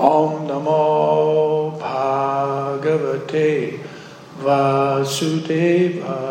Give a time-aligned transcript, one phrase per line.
[0.00, 3.50] Om Namo Bhagavate
[4.42, 6.29] Vasudevaya.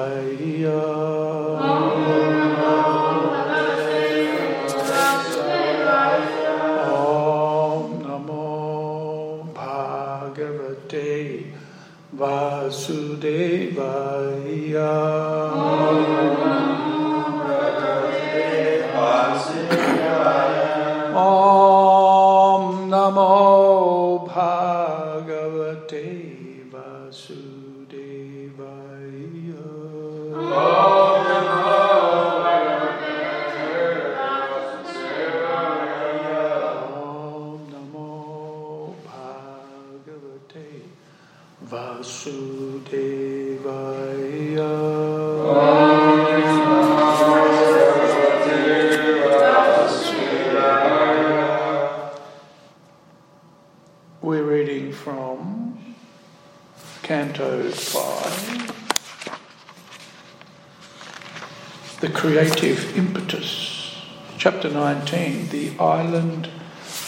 [64.61, 66.49] Chapter 19, The Island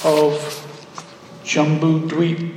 [0.05, 0.39] of
[1.43, 2.55] Jambu Dweep.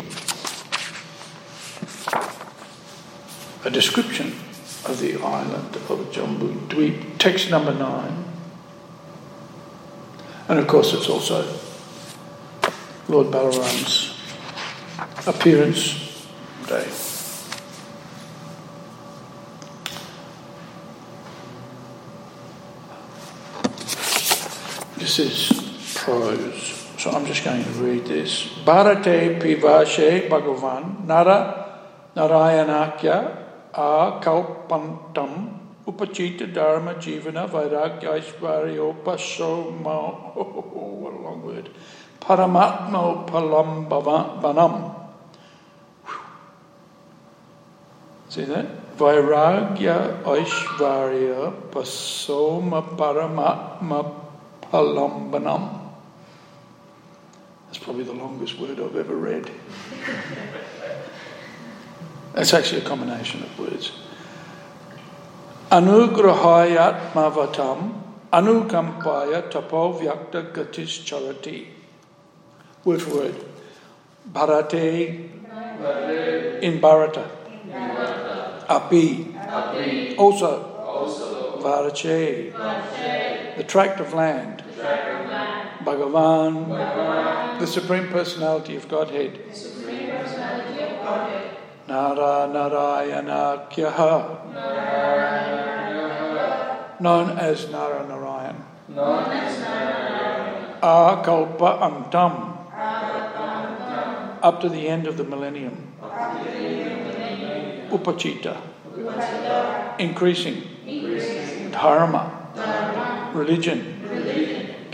[3.65, 4.28] A description
[4.84, 8.25] of the island of Jambu Dweep, text number 9.
[10.47, 11.42] And of course, it's also
[13.09, 14.17] Lord Balaram's
[15.27, 16.25] appearance
[16.69, 16.87] day.
[25.15, 28.48] This is prose, so I'm just going to read this.
[28.67, 31.79] Bharate pivashe bhagavan nara
[32.17, 33.37] narayanakya
[33.75, 35.56] a kalpantam
[35.87, 41.71] upachita dharma jivana vairagya aishvaryopaso what a long word
[42.21, 44.97] paramatmo palambanam
[48.31, 48.97] See that?
[48.97, 54.24] Vairagya Aishvarya Pasoma Paramatma
[54.75, 55.93] Palambanam.
[57.67, 59.49] That's probably the longest word I've ever read.
[62.33, 63.93] That's actually a combination of words.
[65.71, 68.03] Anugrahayat Mavatam
[68.33, 71.69] Anukampaya Tapo Vyakta Gatis Charati.
[72.85, 73.37] Word for word.
[74.33, 75.31] Bharate
[76.62, 77.31] in Bharata.
[78.69, 79.37] Api.
[80.19, 80.73] Also.
[81.62, 82.53] Varache.
[83.56, 84.63] The tract of land.
[85.84, 86.69] Bhagavan.
[87.59, 89.39] The Supreme Personality of Godhead.
[91.89, 94.21] Nara Narayana Kyaha.
[97.00, 98.65] Known as Nara Narayan.
[100.83, 102.34] Akalpa Antam.
[104.43, 105.93] Up to the end of the millennium.
[107.91, 108.56] Upachita.
[109.99, 110.62] Increasing.
[111.71, 112.31] Dharma.
[113.34, 113.94] Religion.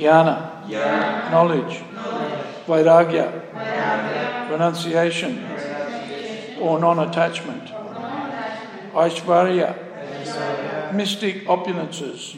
[0.00, 0.66] Jnana.
[1.30, 1.82] Knowledge.
[2.66, 3.26] Vairagya.
[4.50, 5.46] Renunciation.
[6.60, 7.70] Or non attachment.
[8.94, 10.92] Aishvarya.
[10.92, 12.34] Mystic opulences.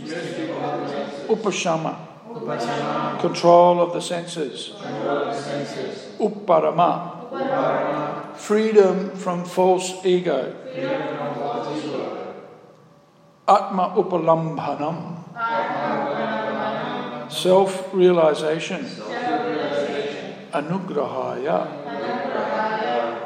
[1.28, 1.96] Upashama.
[3.20, 4.72] Control of the senses.
[6.18, 7.18] Upparama.
[8.36, 10.54] Freedom from false ego.
[13.48, 15.18] Atma Upalambhanam.
[17.32, 18.84] Self realization.
[20.52, 21.64] Anugrahaya.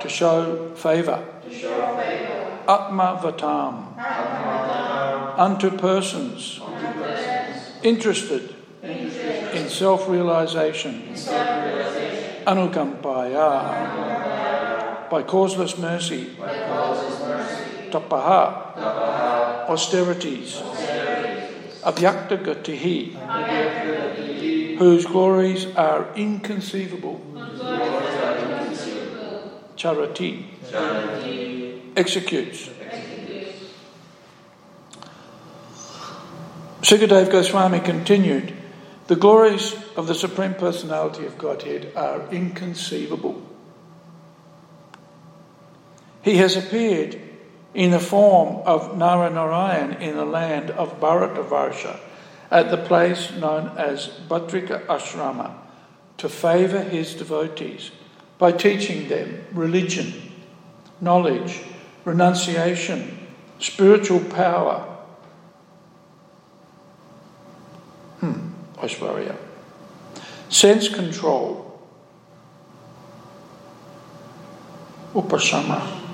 [0.01, 1.25] To show favour.
[2.69, 3.99] Atma Vatam.
[5.39, 6.61] Unto persons
[7.83, 11.03] interested in self realization.
[12.47, 13.51] Anukampaya.
[15.11, 16.37] By causeless mercy.
[17.91, 19.69] Tapaha.
[19.69, 20.63] Austerities.
[20.63, 20.96] Avyakta
[22.45, 23.15] Gatihi.
[24.79, 27.21] Whose glories are inconceivable.
[29.77, 30.45] Charati.
[31.97, 32.71] Executes.
[36.83, 38.53] Sukadev Goswami continued,
[39.07, 43.43] the glories of the Supreme Personality of Godhead are inconceivable.
[46.23, 47.21] He has appeared
[47.77, 52.01] in the form of Naranarayan in the land of Bharatavarsha
[52.51, 55.55] at the place known as Bhadrika Ashrama
[56.17, 57.91] to favour his devotees
[58.39, 60.33] by teaching them religion,
[61.03, 61.61] knowledge,
[62.07, 63.19] renunciation,
[63.59, 64.97] spiritual power.
[68.21, 69.37] Hmm, Aishwarya.
[70.49, 71.79] Sense control,
[75.13, 76.06] upashama,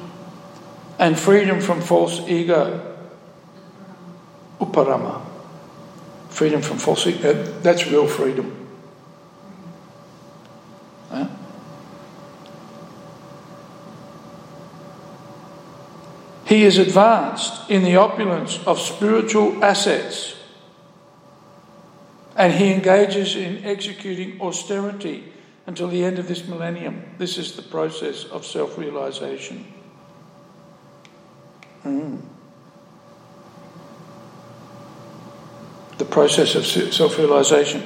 [1.03, 2.95] and freedom from false ego,
[4.61, 5.21] uparama.
[6.31, 8.59] Freedom from false ego, uh, that's real freedom.
[16.47, 20.37] He is advanced in the opulence of spiritual assets
[22.37, 25.33] and he engages in executing austerity
[25.67, 27.03] until the end of this millennium.
[27.19, 29.82] This is the process of self realization.
[31.85, 32.21] Mm.
[35.99, 37.83] The process of self realization.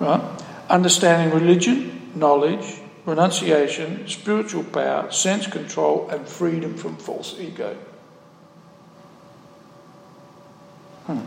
[0.00, 0.22] Right?
[0.68, 7.76] Understanding religion, knowledge, renunciation, spiritual power, sense control, and freedom from false ego.
[11.06, 11.20] Hmm.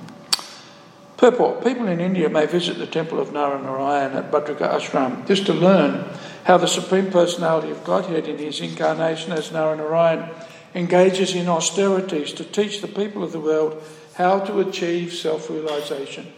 [1.18, 5.54] Purport People in India may visit the temple of Naranarayan at Bhadrika Ashram just to
[5.54, 6.06] learn
[6.46, 10.34] how the Supreme Personality of Godhead in his incarnation as Naranarayan
[10.78, 13.82] engages in austerities to teach the people of the world
[14.14, 16.32] how to achieve self realization.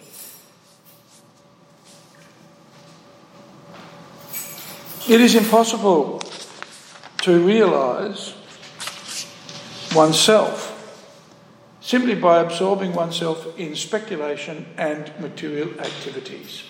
[5.09, 6.19] It is impossible
[7.23, 8.33] to realize
[9.93, 10.67] oneself
[11.81, 16.63] simply by absorbing oneself in speculation and material activities.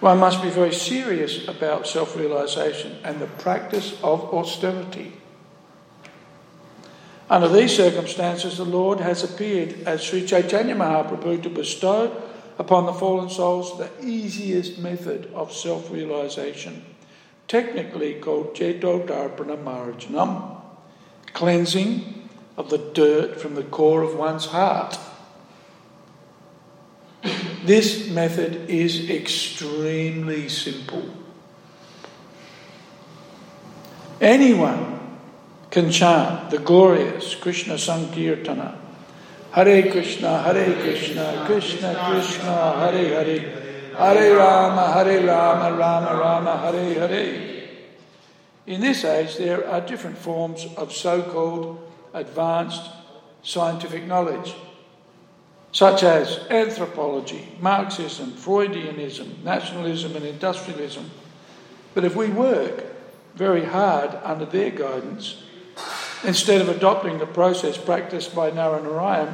[0.00, 5.12] One must be very serious about self realization and the practice of austerity.
[7.30, 12.22] Under these circumstances, the Lord has appeared as Sri Chaitanya Mahaprabhu to bestow
[12.58, 16.84] upon the fallen souls the easiest method of self realization,
[17.46, 20.60] technically called Cheto Darpana Marjanam,
[21.34, 24.98] cleansing of the dirt from the core of one's heart.
[27.64, 31.04] This method is extremely simple.
[34.20, 34.97] Anyone
[35.70, 38.76] can chant the glorious Krishna Sankirtana
[39.50, 47.08] Hare Krishna, Hare Krishna, Krishna Krishna, Hare Hare, Hare Rama, Hare Rama, Rama Rama, Hare
[47.08, 47.68] Hare.
[48.66, 52.90] In this age, there are different forms of so called advanced
[53.42, 54.54] scientific knowledge,
[55.72, 61.10] such as anthropology, Marxism, Freudianism, nationalism, and industrialism.
[61.94, 62.84] But if we work
[63.34, 65.42] very hard under their guidance,
[66.24, 69.32] Instead of adopting the process practiced by Naranarayan,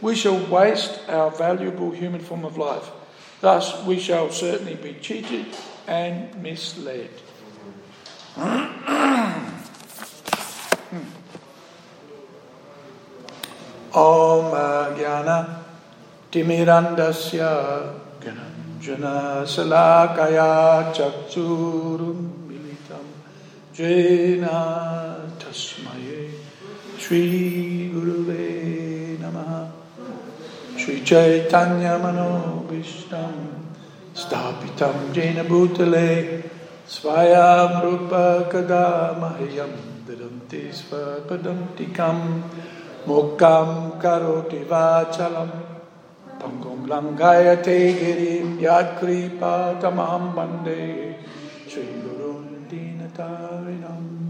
[0.00, 2.90] we shall waste our valuable human form of life.
[3.40, 5.46] Thus, we shall certainly be cheated
[5.86, 7.10] and misled.
[13.96, 14.52] Om
[14.98, 15.62] Jnana
[16.30, 22.45] Timirandasya Gananjana Salakaya Chakchurum
[23.76, 26.30] Jena Tasmaye.
[26.96, 29.70] Sri Guruve Namaha.
[30.78, 33.34] Sri Chaitanya Manobishtam
[34.14, 36.42] Stapitam Jena Bhutale.
[36.88, 39.72] Svayam Rupa Kadamahyam
[40.06, 42.42] Vidanti Svapadantikam
[43.06, 45.50] Mokam Karoti Vachalam.
[46.40, 51.14] Pangum Langayate Girim Yad Kripa Tamaham Bande.
[51.68, 52.15] Shri Gurun
[53.16, 54.26] Dinatarinam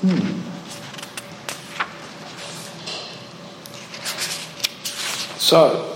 [0.00, 0.40] Hmm.
[5.38, 5.91] So,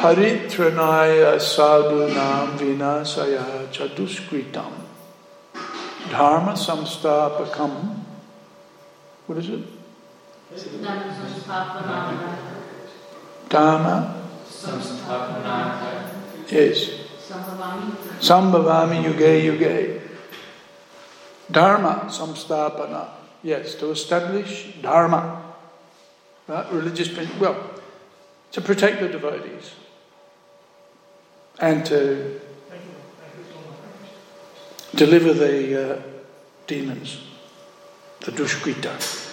[0.00, 4.80] paritranaya sadhunam vinasaya chaduskritam
[6.10, 8.02] Dharma samstapakam.
[9.26, 9.60] What is it?
[13.48, 14.16] Dharma.
[16.48, 16.90] Yes.
[18.18, 20.00] Sambhavami yuge yuge.
[21.50, 23.08] Dharma samstapana.
[23.42, 25.42] Yes, to establish dharma.
[26.72, 27.16] Religious.
[27.38, 27.56] Well,
[28.50, 29.74] to protect the devotees.
[31.60, 32.40] And to
[34.94, 36.02] deliver the uh,
[36.66, 37.22] demons,
[38.20, 39.28] the dushkrita,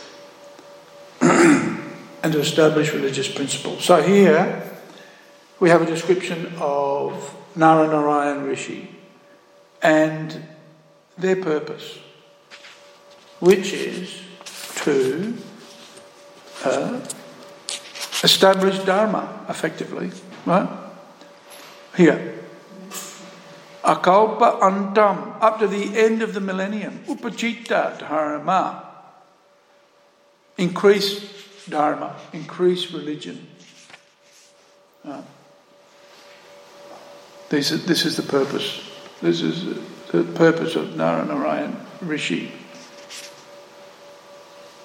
[1.22, 3.86] and to establish religious principles.
[3.86, 4.64] So here
[5.60, 8.96] we have a description of Naranarayan Rishi
[9.82, 10.44] and
[11.18, 11.98] their purpose,
[13.40, 14.22] which is
[14.84, 15.36] to
[16.64, 17.00] uh,
[18.24, 20.12] establish Dharma effectively,
[20.46, 20.87] right?
[21.98, 22.36] Here.
[23.84, 27.04] Akalpa antam, up to the end of the millennium.
[27.08, 28.84] Upachita dharma.
[30.58, 33.48] Increase dharma, increase religion.
[35.04, 35.22] Uh,
[37.50, 38.88] this, is, this is the purpose.
[39.22, 39.66] This is
[40.12, 42.52] the purpose of Naranarayan Rishi.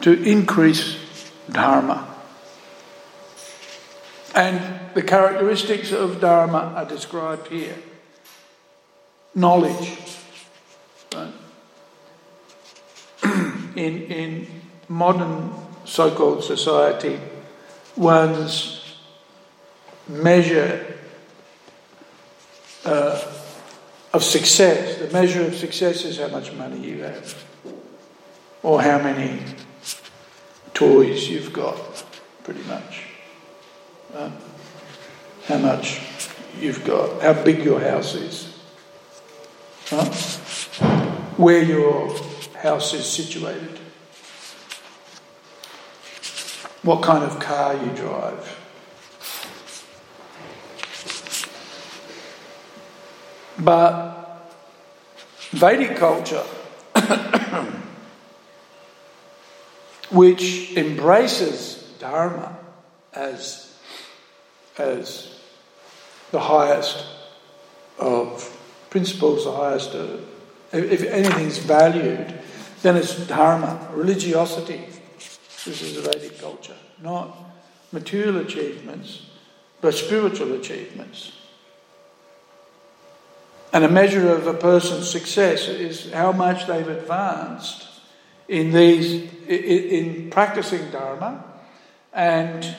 [0.00, 0.96] To increase
[1.50, 2.11] dharma.
[4.34, 7.76] And the characteristics of dharma are described here
[9.34, 9.98] knowledge.
[11.14, 11.32] Right?
[13.76, 14.46] in, in
[14.88, 15.52] modern
[15.84, 17.18] so called society,
[17.96, 18.96] one's
[20.08, 20.98] measure
[22.84, 23.20] uh,
[24.12, 27.44] of success, the measure of success is how much money you have,
[28.62, 29.40] or how many
[30.74, 32.04] toys you've got,
[32.44, 33.11] pretty much.
[34.14, 34.30] Uh,
[35.46, 36.00] how much
[36.60, 38.52] you've got, how big your house is
[41.36, 42.14] where your
[42.58, 43.78] house is situated,
[46.82, 48.58] what kind of car you drive.
[53.58, 54.50] But
[55.50, 56.44] Vedic culture,
[60.10, 62.56] which embraces Dharma
[63.12, 63.61] as,
[64.78, 65.40] as
[66.30, 67.04] the highest
[67.98, 68.58] of
[68.90, 69.94] principles the highest.
[69.94, 70.18] Uh,
[70.72, 72.34] if anything's valued,
[72.82, 74.84] then it's dharma, religiosity.
[75.64, 77.36] This is the Vedic culture, not
[77.92, 79.26] material achievements,
[79.80, 81.32] but spiritual achievements.
[83.72, 87.86] And a measure of a person's success is how much they've advanced
[88.48, 91.44] in these in practicing dharma,
[92.12, 92.76] and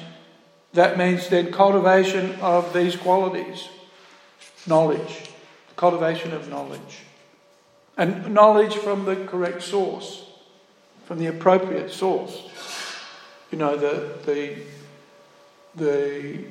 [0.74, 3.70] that means then cultivation of these qualities,
[4.68, 5.30] knowledge,
[5.76, 7.04] cultivation of knowledge.
[7.96, 10.26] And knowledge from the correct source,
[11.06, 12.50] from the appropriate source.
[13.52, 14.56] You know, the, the,
[15.76, 16.46] the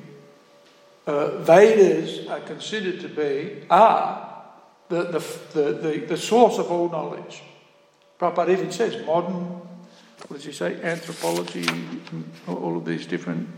[1.05, 4.45] uh, Vedas are considered to be, are
[4.87, 5.19] the, the,
[5.53, 7.43] the, the, the source of all knowledge.
[8.17, 9.43] Prabhupada even says modern,
[10.27, 11.65] what does he say, anthropology,
[12.47, 13.49] all of these different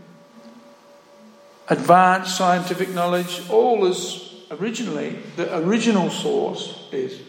[1.68, 7.20] advanced scientific knowledge, all is originally, the original source is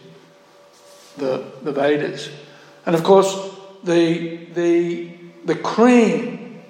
[1.16, 2.30] the, the Vedas.
[2.86, 3.36] And of course,
[3.84, 5.10] the, the,
[5.44, 6.62] the cream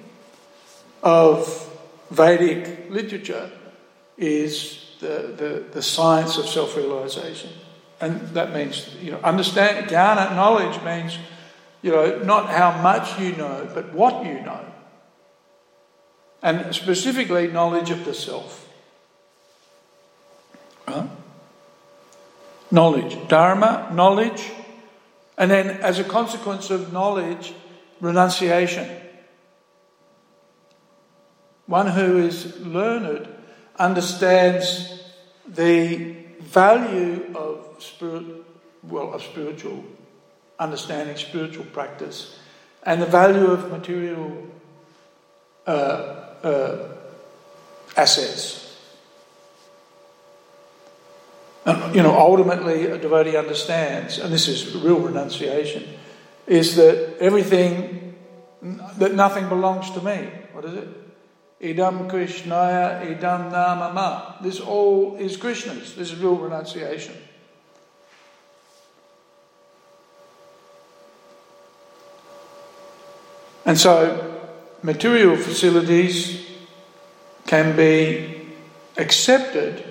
[1.03, 1.65] of
[2.11, 3.51] Vedic literature
[4.17, 7.51] is the, the, the science of self realization.
[8.01, 11.17] And that means, you know, understand, jnana, knowledge means,
[11.81, 14.65] you know, not how much you know, but what you know.
[16.41, 18.67] And specifically, knowledge of the self.
[20.87, 21.07] Huh?
[22.71, 23.27] Knowledge.
[23.27, 24.51] Dharma, knowledge.
[25.37, 27.53] And then, as a consequence of knowledge,
[27.99, 28.89] renunciation.
[31.65, 33.27] One who is learned
[33.77, 35.03] understands
[35.47, 38.23] the value of spirit,
[38.83, 39.83] well, of spiritual
[40.57, 42.37] understanding, spiritual practice,
[42.83, 44.47] and the value of material
[45.67, 46.77] uh, uh,
[47.95, 48.77] assets.
[51.65, 55.83] And, you know, ultimately, a devotee understands, and this is real renunciation,
[56.47, 58.15] is that everything,
[58.97, 60.29] that nothing belongs to me.
[60.53, 60.87] What is it?
[61.61, 64.41] Idam Krishnaya, idam namama.
[64.41, 65.95] This all is Krishna's.
[65.95, 67.15] This is real renunciation.
[73.65, 74.28] And so,
[74.81, 76.45] material facilities
[77.45, 78.47] can be
[78.97, 79.83] accepted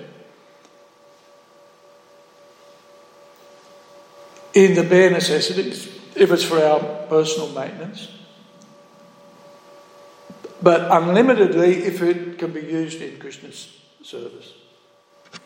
[4.53, 8.09] in the bare necessities, if it's for our personal maintenance,
[10.61, 14.53] but unlimitedly if it can be used in Krishna's service.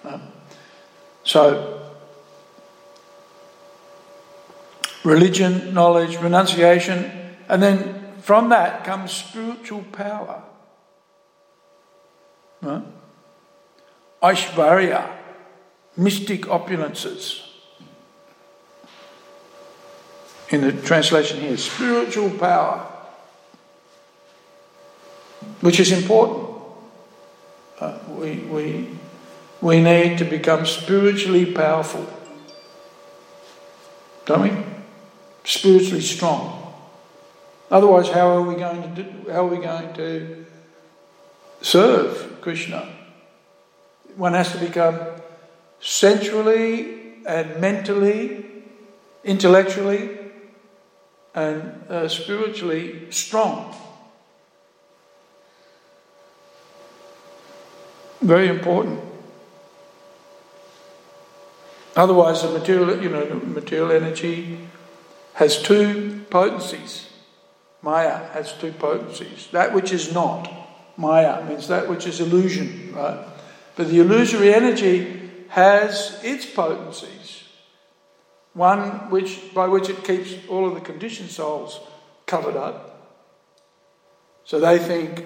[0.03, 0.21] Um,
[1.23, 1.91] so,
[5.03, 7.11] religion, knowledge, renunciation,
[7.49, 10.41] and then from that comes spiritual power.
[12.61, 12.83] Right?
[14.21, 15.11] Aishvarya,
[15.97, 17.45] mystic opulences
[20.51, 22.87] in the translation here spiritual power,
[25.59, 26.47] which is important.
[27.77, 28.87] Uh, we, we,
[29.59, 32.07] we need to become spiritually powerful,
[34.25, 34.51] don't we?
[35.43, 36.62] Spiritually strong.
[37.73, 40.45] Otherwise, how are we going to do, how are we going to
[41.59, 42.87] serve Krishna,
[44.15, 44.99] one has to become
[45.79, 48.45] sensually and mentally,
[49.23, 50.19] intellectually,
[51.33, 53.75] and uh, spiritually strong.
[58.21, 58.99] Very important.
[61.95, 64.59] Otherwise, the material, you know, material energy
[65.33, 67.09] has two potencies.
[67.83, 69.49] Maya has two potencies.
[69.51, 70.49] That which is not.
[70.97, 73.25] Maya means that which is illusion, right?
[73.75, 77.43] But the illusory energy has its potencies.
[78.53, 81.79] One which by which it keeps all of the conditioned souls
[82.25, 82.89] covered up.
[84.45, 85.25] So they think,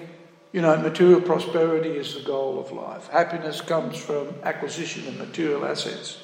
[0.52, 3.08] you know, material prosperity is the goal of life.
[3.08, 6.18] Happiness comes from acquisition of material assets.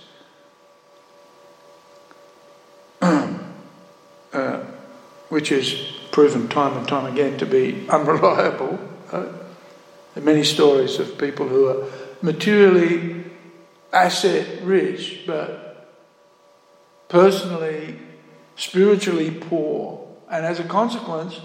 [3.03, 4.65] uh,
[5.29, 8.79] which is proven time and time again to be unreliable.
[9.11, 9.23] Uh,
[10.15, 11.91] there are many stories of people who are
[12.23, 13.25] materially
[13.93, 15.91] asset rich, but
[17.09, 17.99] personally,
[18.55, 21.41] spiritually poor, and as a consequence,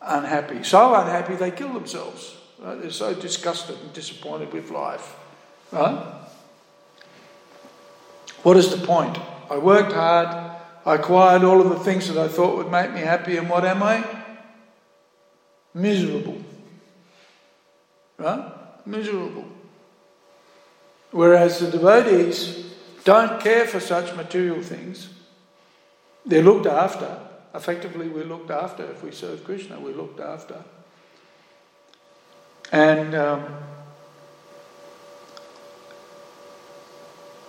[0.00, 0.64] unhappy.
[0.64, 2.36] So unhappy they kill themselves.
[2.58, 2.82] Right?
[2.82, 5.14] They're so disgusted and disappointed with life.
[5.70, 6.12] Right?
[8.42, 9.16] What is the point?
[9.48, 10.51] I worked hard,
[10.84, 13.64] I acquired all of the things that I thought would make me happy, and what
[13.64, 14.04] am I?
[15.74, 16.38] Miserable.
[18.18, 18.52] Right?
[18.84, 19.44] Miserable.
[21.12, 22.74] Whereas the devotees
[23.04, 25.10] don't care for such material things.
[26.24, 27.18] They're looked after.
[27.54, 28.84] Effectively, we're looked after.
[28.90, 30.62] If we serve Krishna, we're looked after.
[32.72, 33.44] And um,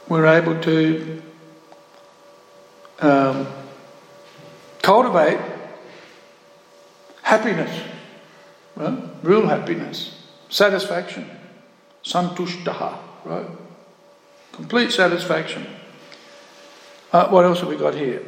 [0.09, 1.21] we're able to
[2.99, 3.47] um,
[4.81, 5.39] cultivate
[7.21, 7.81] happiness,
[8.75, 8.99] right?
[9.23, 11.29] real happiness, satisfaction,
[12.03, 13.47] santushtaha, right?
[14.51, 15.65] Complete satisfaction.
[17.11, 18.21] Uh, what else have we got here?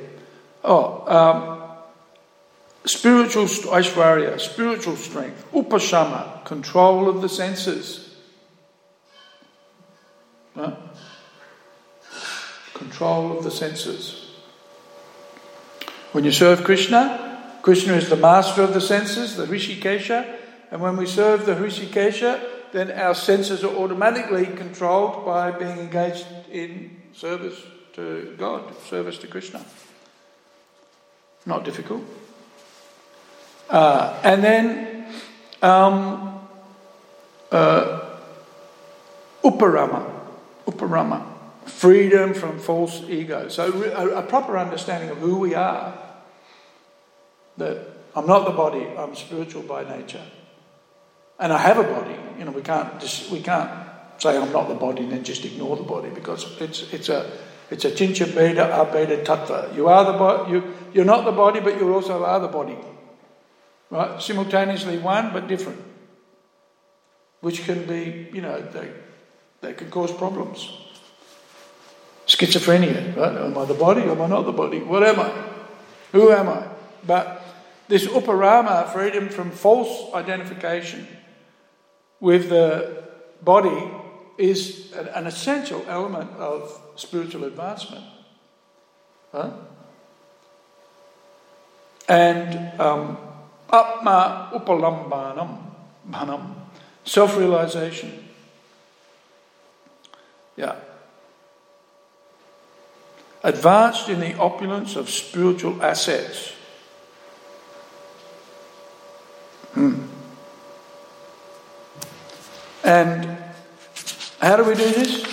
[0.64, 1.56] Oh, um,
[2.86, 8.16] spiritual st- aishwarya, spiritual strength, upashama, control of the senses.
[10.56, 10.76] Right?
[12.74, 14.25] Control of the senses.
[16.16, 20.26] When you serve Krishna, Krishna is the master of the senses, the Hrishikesha,
[20.72, 26.26] and when we serve the Hrishikesha, then our senses are automatically controlled by being engaged
[26.50, 27.62] in service
[27.96, 29.66] to God, service to Krishna.
[31.46, 32.06] Not difficult.
[33.70, 35.08] Uh, and then
[35.62, 36.48] um,
[37.52, 38.20] uh,
[39.44, 40.10] uparama,
[40.66, 41.26] uparama,
[41.66, 43.50] freedom from false ego.
[43.50, 46.05] So a, a proper understanding of who we are
[47.58, 50.24] that I'm not the body, I'm spiritual by nature.
[51.40, 52.16] And I have a body.
[52.40, 53.70] You know, we can't just, we can't
[54.18, 57.32] say I'm not the body and then just ignore the body because it's it's a
[57.70, 59.76] it's a achintya bheda abheda tattva.
[59.76, 60.52] You are the body.
[60.52, 62.78] You you're not the body, but you also are the body.
[63.90, 65.82] Right, simultaneously one but different,
[67.42, 68.92] which can be you know they
[69.62, 70.70] they can cause problems.
[72.28, 73.38] Schizophrenia, right?
[73.38, 74.02] Am I the body?
[74.02, 74.80] Am I not the body?
[74.80, 75.30] What am I?
[76.12, 76.68] Who am I?
[77.06, 77.35] But
[77.88, 81.08] this uparama, freedom from false identification
[82.20, 83.04] with the
[83.42, 83.92] body,
[84.38, 88.04] is an, essential element of spiritual advancement.
[89.32, 89.52] Huh?
[92.08, 93.18] And um,
[93.72, 95.58] atma upalambanam,
[96.10, 96.56] banam,
[97.04, 98.28] self realization.
[100.58, 100.76] Yeah.
[103.44, 106.55] Advanced in the opulence of spiritual assets
[109.76, 110.08] Hmm.
[112.84, 113.38] And
[114.40, 115.24] how do we do this?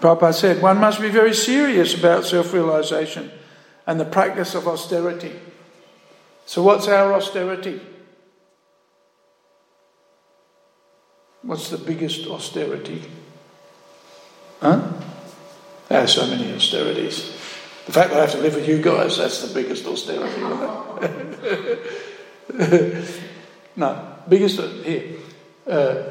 [0.00, 3.30] Prabhupada said one must be very serious about self realization
[3.86, 5.32] and the practice of austerity.
[6.44, 7.80] So, what's our austerity?
[11.42, 13.02] What's the biggest austerity?
[14.60, 14.92] Huh?
[15.88, 17.31] There are so many austerities.
[17.86, 20.40] The fact that I have to live with you guys, that's the biggest austerity.
[23.76, 25.16] no, biggest, here.
[25.66, 26.04] Uh,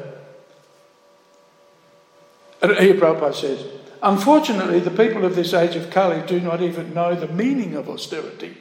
[2.60, 3.66] here Prabhupada says,
[4.02, 7.88] unfortunately, the people of this age of Kali do not even know the meaning of
[7.88, 8.56] austerity.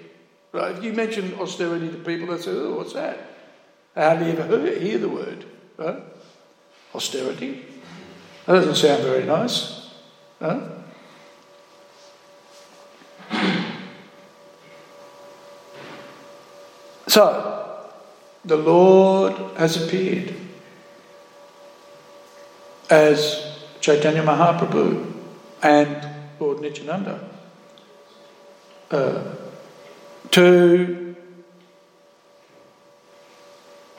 [0.51, 0.75] Right?
[0.75, 3.19] If you mention austerity to people, they say, oh, what's that?
[3.95, 5.45] I hardly ever heard, hear the word.
[5.77, 6.01] Right?
[6.95, 7.65] Austerity?
[8.45, 9.91] That doesn't sound very nice.
[10.39, 10.80] Right?
[17.11, 17.89] So,
[18.45, 20.33] the Lord has appeared
[22.89, 25.11] as Chaitanya Mahaprabhu
[25.61, 26.07] and
[26.39, 27.29] Lord Nityananda
[28.91, 29.23] uh,
[30.31, 31.13] to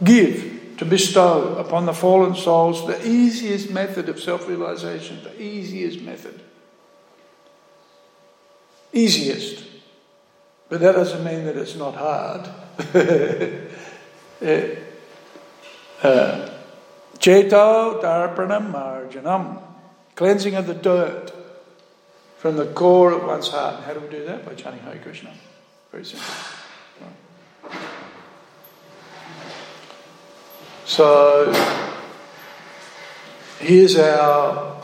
[0.02, 6.00] give, to bestow upon the fallen souls the easiest method of self realization, the easiest
[6.00, 6.40] method.
[8.94, 9.64] Easiest.
[10.70, 12.48] But that doesn't mean that it's not hard.
[17.18, 19.62] Cheto Darpanam Marjanam.
[20.14, 21.32] Cleansing of the dirt
[22.38, 23.76] from the core of one's heart.
[23.76, 24.44] And how do we do that?
[24.44, 25.32] By chanting Hare Krishna.
[25.90, 26.26] Very simple.
[30.84, 31.52] So,
[33.60, 34.82] here's our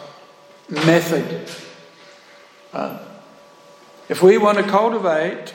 [0.69, 1.51] method.
[2.73, 2.99] Uh,
[4.09, 5.53] if we want to cultivate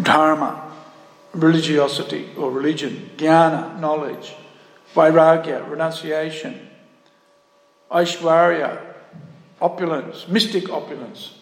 [0.00, 0.72] dharma,
[1.32, 4.34] religiosity or religion, jnana, knowledge,
[4.94, 6.68] vairagya, renunciation,
[7.90, 8.80] aishwarya,
[9.60, 11.34] opulence, mystic opulence,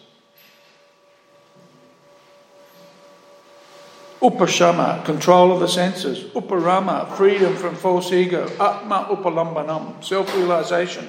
[4.21, 11.07] upashama, control of the senses, uparama, freedom from false ego, atma upalambanam, self realization,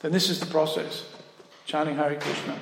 [0.00, 1.04] then this is the process
[1.64, 2.56] chanting Hare Krishna.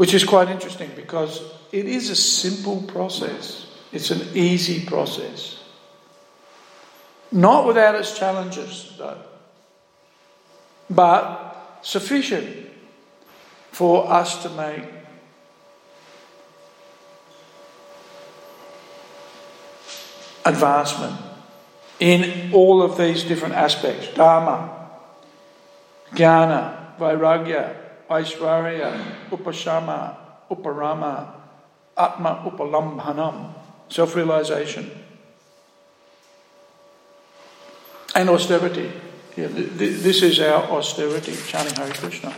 [0.00, 5.62] Which is quite interesting because it is a simple process, it's an easy process.
[7.30, 9.18] Not without its challenges, though,
[10.88, 12.70] but sufficient
[13.72, 14.84] for us to make
[20.46, 21.20] advancement
[21.98, 24.08] in all of these different aspects.
[24.14, 24.88] Dharma,
[26.12, 30.16] Jnana, Vairagya, Aishwarya, Upashama,
[30.50, 31.32] Uparama,
[31.96, 33.54] Atma Upalambhanam,
[33.88, 34.90] self realization.
[38.14, 38.92] And austerity.
[39.36, 42.34] Yeah, this is our austerity, chanting Hare Krishna.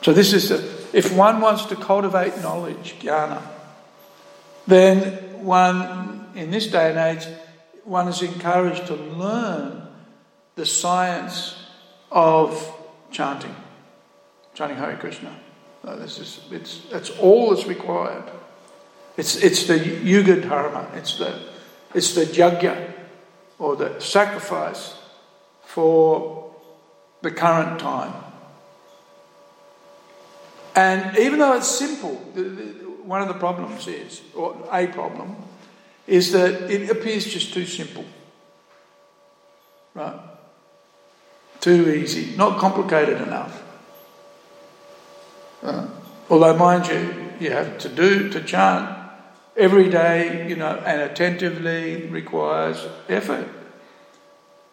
[0.00, 0.50] So, this is
[0.94, 3.42] if one wants to cultivate knowledge, jnana,
[4.66, 7.28] then one, in this day and age,
[7.84, 9.91] one is encouraged to learn
[10.54, 11.56] the science
[12.10, 12.70] of
[13.10, 13.54] chanting,
[14.54, 15.34] chanting Hare Krishna.
[15.84, 18.24] No, this is, it's, that's all that's required.
[19.16, 21.38] It's, it's the yuga dharma, it's the,
[21.94, 22.92] it's the yajna,
[23.58, 24.94] or the sacrifice
[25.64, 26.54] for
[27.22, 28.12] the current time.
[30.74, 32.14] And even though it's simple,
[33.04, 35.36] one of the problems is, or a problem,
[36.06, 38.04] is that it appears just too simple.
[39.94, 40.18] Right?
[41.62, 43.62] Too easy, not complicated enough.
[45.62, 45.86] Uh,
[46.28, 48.98] although, mind you, you have to do, to chant
[49.56, 53.48] every day, you know, and attentively requires effort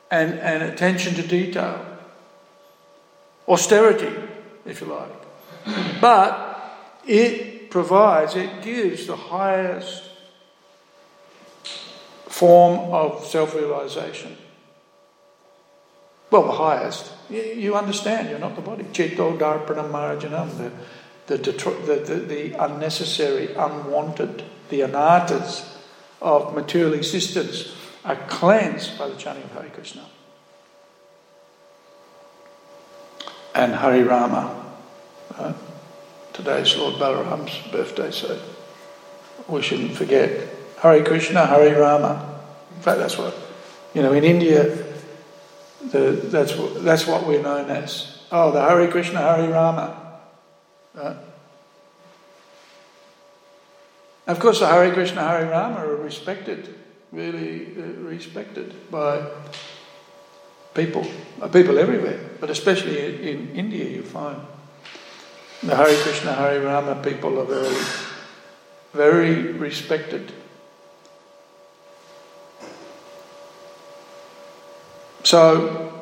[0.10, 1.86] and, and attention to detail.
[3.48, 4.12] Austerity,
[4.66, 6.02] if you like.
[6.02, 6.60] But
[7.06, 10.10] it provides, it gives the highest
[12.28, 14.36] form of self realization.
[16.32, 17.12] Well, the highest.
[17.30, 18.84] You, you, understand, you're not the body.
[18.86, 25.68] Chito darpanam marjanam, the, the, the, the, unnecessary, unwanted, the anarthas
[26.22, 30.06] of material existence are cleansed by the chanting of Hare Krishna.
[33.56, 34.66] And Hari Rama.
[35.38, 35.56] Right?
[36.34, 38.40] Today's Lord Balaram's birthday, so
[39.48, 40.48] we shouldn't forget.
[40.80, 42.40] Hare Krishna, Hari Rama.
[42.76, 43.36] In fact, that's what,
[43.94, 44.89] you know, in India,
[45.92, 48.20] the, that's, that's what we're known as.
[48.32, 50.10] Oh, the Hare Krishna, Hare Rama.
[54.28, 56.76] Of course, the Hare Krishna, Hare Rama are respected,
[57.12, 59.26] really uh, respected by
[60.76, 61.08] people,
[61.52, 64.40] people everywhere, but especially in, in India, you find
[65.64, 67.76] the Hare Krishna, Hare Rama people are very,
[68.94, 70.32] very respected.
[75.30, 75.94] So,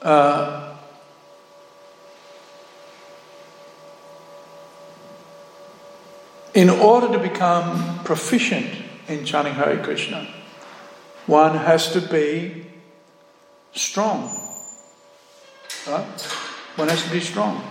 [0.00, 0.74] uh,
[6.54, 8.70] in order to become proficient
[9.06, 10.26] in chanting Hare Krishna,
[11.26, 12.64] one has to be
[13.74, 14.30] strong.
[15.86, 16.22] Right?
[16.76, 17.62] One has to be strong.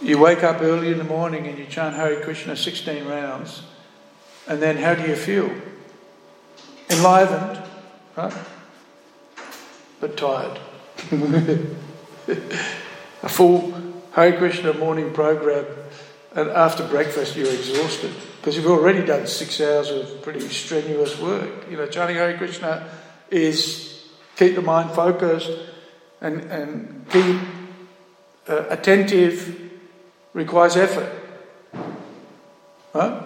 [0.00, 3.64] You wake up early in the morning and you chant Hare Krishna 16 rounds,
[4.48, 5.50] and then how do you feel?
[6.92, 7.62] Enlivened,
[8.16, 8.34] right?
[10.00, 10.58] but tired.
[13.22, 13.72] a full
[14.12, 15.64] Hare Krishna morning program,
[16.34, 21.70] and after breakfast you're exhausted because you've already done six hours of pretty strenuous work.
[21.70, 22.88] You know, chanting Hare Krishna
[23.30, 25.50] is keep the mind focused
[26.20, 27.40] and, and keep
[28.48, 29.70] uh, attentive
[30.34, 31.12] requires effort.
[32.92, 33.22] Right?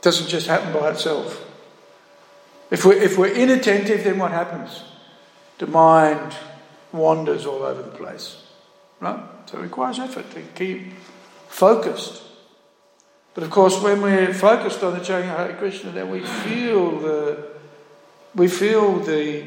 [0.00, 1.43] Doesn't just happen by itself.
[2.74, 4.82] If we're, if we're inattentive, then what happens?
[5.58, 6.34] The mind
[6.90, 8.42] wanders all over the place.
[8.98, 9.20] Right?
[9.46, 10.92] So it requires effort to keep
[11.46, 12.24] focused.
[13.32, 17.46] But of course, when we're focused on the chanting Hare Krishna, then we feel the
[18.34, 19.44] we feel the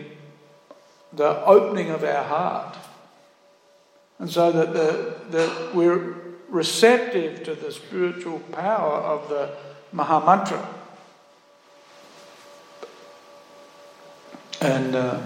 [1.11, 2.77] the opening of our heart,
[4.19, 6.15] and so that the that we're
[6.47, 9.51] receptive to the spiritual power of the
[9.93, 10.76] Mahamantra.
[14.61, 15.21] And uh,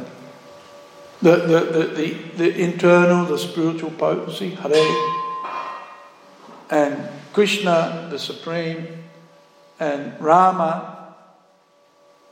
[1.22, 5.20] the, the, the, the, the internal, the spiritual potency, Hare,
[6.70, 8.88] and Krishna, the Supreme,
[9.80, 11.16] and Rama,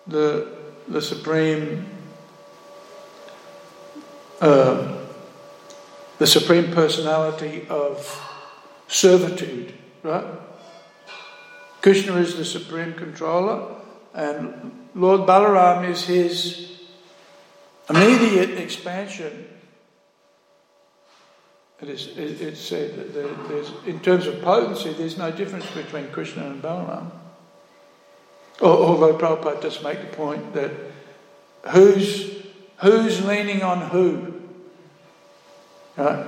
[0.08, 0.48] the,
[0.88, 1.86] the Supreme,
[4.42, 4.98] uh,
[6.18, 8.26] the Supreme Personality of
[8.88, 10.26] servitude, right?
[11.82, 13.76] Krishna is the supreme controller,
[14.14, 16.79] and Lord Balaram is his
[17.89, 19.47] immediate expansion.
[21.82, 26.45] It is, it's said that there's, in terms of potency, there's no difference between Krishna
[26.45, 27.12] and Balaram.
[28.62, 30.71] Although Prabhupada does make the point that
[31.69, 32.43] who's,
[32.82, 34.34] who's leaning on who?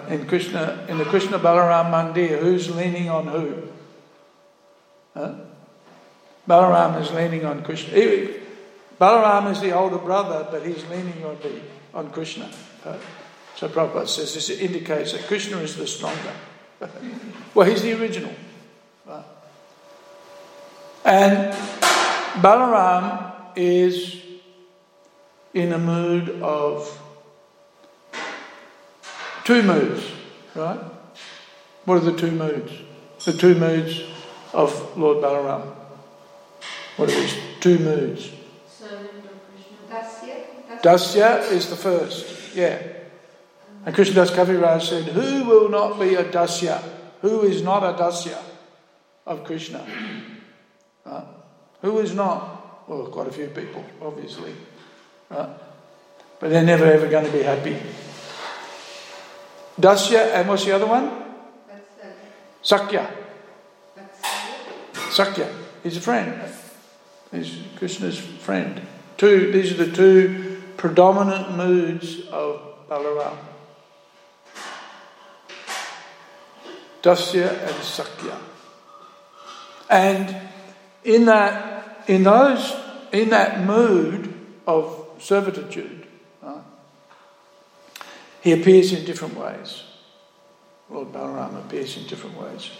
[0.09, 3.67] In Krishna, in the Krishna Balaram Mandir, who's leaning on who?
[6.47, 7.93] Balaram is leaning on Krishna.
[9.01, 11.59] Balaram is the older brother, but he's leaning on the
[11.91, 12.47] on Krishna.
[12.85, 12.97] Uh,
[13.55, 16.33] so Prabhupada says this indicates that Krishna is the stronger.
[17.55, 18.31] well, he's the original.
[19.09, 19.23] Uh,
[21.03, 21.51] and
[22.43, 24.21] Balaram is
[25.55, 27.01] in a mood of
[29.45, 30.11] two moods,
[30.53, 30.79] right?
[31.85, 32.71] What are the two moods?
[33.25, 34.03] The two moods
[34.53, 35.73] of Lord Balaram.
[36.97, 38.31] What are these two moods?
[40.81, 42.81] Dasya is the first, yeah.
[43.85, 46.81] And Krishnadas Kaviraj said, Who will not be a Dasya?
[47.21, 48.37] Who is not a Dasya
[49.25, 49.85] of Krishna?
[51.05, 51.23] Uh,
[51.81, 52.87] who is not?
[52.87, 54.53] Well, quite a few people, obviously.
[55.29, 55.53] Uh,
[56.39, 57.79] but they're never ever going to be happy.
[59.79, 61.09] Dasya, and what's the other one?
[62.63, 63.09] Sakhya.
[64.93, 65.51] Sakhya.
[65.83, 66.39] He's a friend.
[67.31, 68.81] He's Krishna's friend.
[69.17, 70.50] Two, these are the two
[70.81, 73.37] predominant moods of Balaram.
[77.03, 78.35] Dasya and Sakhya.
[79.91, 80.35] And
[81.03, 82.75] in that, in those,
[83.11, 84.33] in that mood
[84.65, 86.07] of servitude,
[86.41, 86.63] right,
[88.41, 89.83] he appears in different ways.
[90.89, 92.71] Lord Balaram appears in different ways.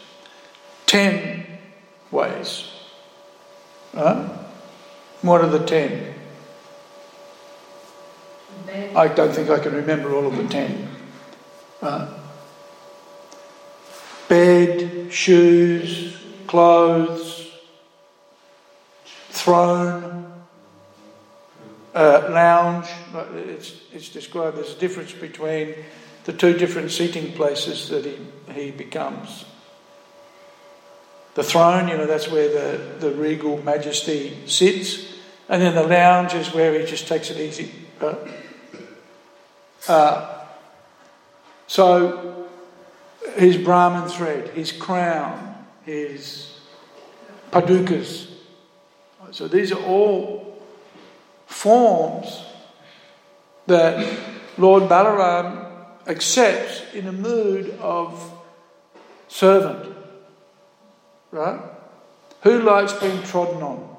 [0.88, 1.46] Ten
[2.10, 2.72] ways.
[3.94, 4.28] Right?
[5.22, 6.11] What are the ten?
[8.96, 10.90] I don't think I can remember all of the ten.
[14.28, 17.52] Bed, shoes, clothes,
[19.30, 20.32] throne,
[21.94, 22.88] uh, lounge.
[23.36, 25.76] It's, it's described as a difference between
[26.24, 28.18] the two different seating places that he,
[28.54, 29.46] he becomes.
[31.34, 35.08] The throne, you know, that's where the, the regal majesty sits.
[35.50, 37.74] And then the lounge is where he just takes it easy.
[39.88, 40.46] Uh,
[41.68, 42.48] so
[43.36, 46.60] his Brahman thread, his crown, his
[47.52, 48.28] padukas.
[49.32, 50.62] So these are all
[51.46, 52.44] forms
[53.68, 54.20] that
[54.58, 55.72] Lord Balaram
[56.08, 58.34] accepts in a mood of
[59.28, 59.96] servant.
[61.32, 61.62] Right?
[62.42, 63.96] Who likes being trodden on?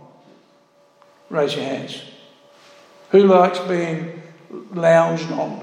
[1.30, 2.02] Raise your hands.
[3.10, 4.22] Who likes being
[4.72, 5.61] lounged on?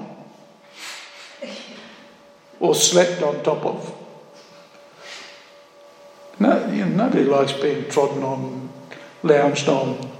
[2.60, 3.94] Or slept on top of?
[6.38, 8.70] No, you know, nobody likes being trodden on,
[9.22, 10.10] lounged on.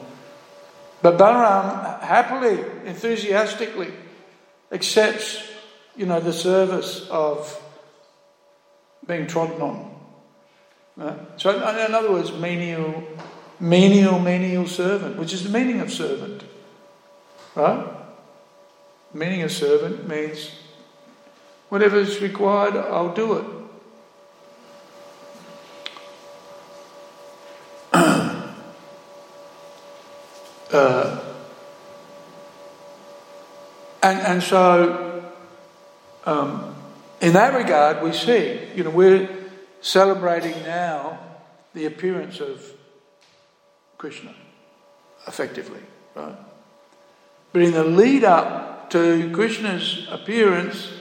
[1.03, 3.92] But Balaram happily, enthusiastically
[4.72, 5.42] accepts,
[5.96, 7.62] you know, the service of
[9.07, 9.94] being trodden on.
[10.96, 11.18] Right?
[11.37, 13.03] So, in other words, menial,
[13.59, 16.42] menial, menial servant, which is the meaning of servant.
[17.55, 17.87] Right?
[19.12, 20.50] meaning of servant means
[21.70, 23.46] whatever is required, I'll do it.
[30.72, 31.20] uh,
[34.02, 35.24] and, and so,
[36.26, 36.76] um,
[37.20, 39.26] in that regard, we see, you know, we're
[39.80, 41.18] celebrating now
[41.72, 42.62] the appearance of
[43.96, 44.35] Krishna,
[45.26, 45.80] effectively,
[46.14, 46.37] right?
[47.52, 50.99] But in the lead up to Krishna's appearance,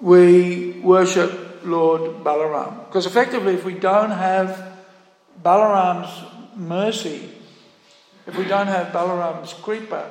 [0.00, 2.86] we worship Lord Balaram.
[2.86, 4.78] Because effectively, if we don't have
[5.42, 6.10] Balaram's
[6.56, 7.30] mercy,
[8.26, 10.08] if we don't have Balaram's kripa,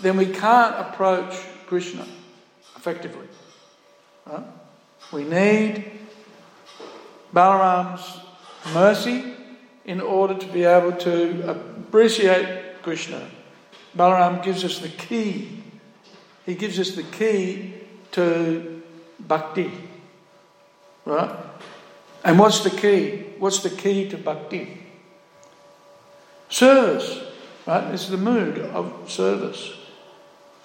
[0.00, 1.34] then we can't approach
[1.66, 2.06] Krishna
[2.76, 3.26] effectively.
[4.26, 4.44] Right?
[5.12, 5.90] We need
[7.34, 8.20] Balaram's
[8.72, 9.34] mercy
[9.84, 13.28] in order to be able to appreciate Krishna.
[13.96, 15.62] Balaram gives us the key.
[16.44, 17.74] He gives us the key
[18.12, 18.75] to
[19.20, 19.70] bhakti.
[21.04, 21.36] Right?
[22.24, 23.34] And what's the key?
[23.38, 24.82] What's the key to bhakti?
[26.48, 27.20] Service.
[27.66, 27.94] Right?
[27.94, 29.72] It's the mood of service.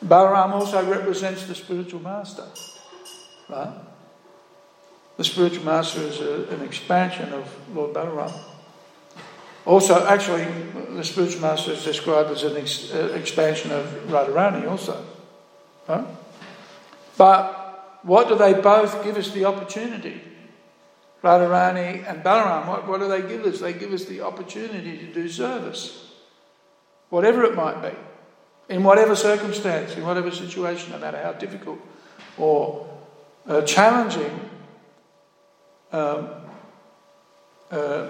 [0.04, 2.48] Balaram also represents the spiritual master.
[3.48, 3.74] Right?
[5.18, 8.34] The spiritual master is a, an expansion of Lord Balaram.
[9.66, 10.48] Also, actually,
[10.90, 15.06] the spiritual master is described as an ex, uh, expansion of Radharani also.
[15.88, 16.06] Right?
[17.16, 17.61] But
[18.04, 20.22] what do they both give us the opportunity?
[21.24, 23.60] Radharani and Balaram, what, what do they give us?
[23.60, 26.12] They give us the opportunity to do service,
[27.10, 27.96] whatever it might be
[28.70, 31.80] in whatever circumstance, in whatever situation, no matter how difficult
[32.38, 32.90] or
[33.48, 34.50] uh, challenging,
[35.92, 36.30] um,
[37.70, 38.10] uh,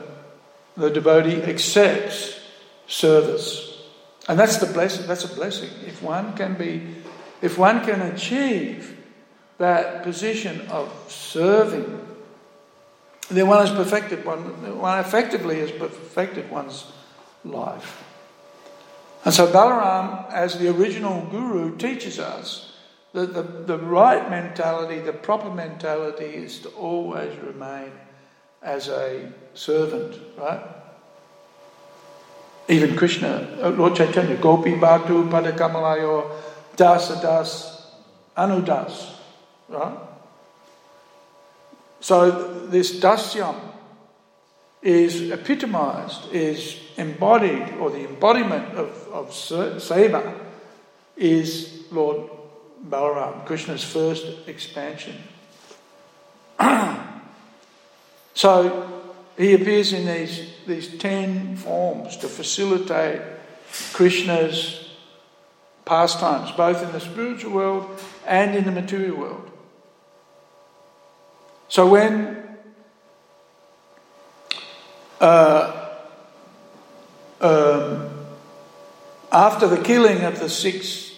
[0.77, 2.39] the devotee accepts
[2.87, 3.81] service.
[4.27, 5.69] And that's the blessing, that's a blessing.
[5.85, 6.95] If one can be,
[7.41, 9.00] if one can achieve
[9.61, 11.99] that position of serving,
[13.29, 16.91] then one has perfected one, one effectively has perfected one's
[17.45, 18.03] life.
[19.23, 22.73] And so Balaram, as the original guru, teaches us
[23.13, 27.91] that the, the right mentality, the proper mentality, is to always remain
[28.63, 30.61] as a servant, right?
[32.67, 36.31] Even Krishna, uh, Lord Chaitanya, Gopi Bhatu Padakamalayo
[36.75, 37.93] Dasa Das
[38.35, 39.20] Anudas,
[39.71, 39.97] right?
[41.99, 43.55] So this dasyam
[44.81, 50.39] is epitomized, is embodied, or the embodiment of, of seva
[51.15, 52.29] is Lord
[52.89, 55.15] Balaram, Krishna's first expansion.
[58.33, 59.03] so
[59.37, 63.21] he appears in these, these ten forms to facilitate
[63.93, 64.89] Krishna's
[65.85, 69.50] pastimes, both in the spiritual world and in the material world.
[71.71, 72.37] So when
[75.21, 75.95] uh,
[77.39, 78.09] um,
[79.31, 81.13] after the killing of the six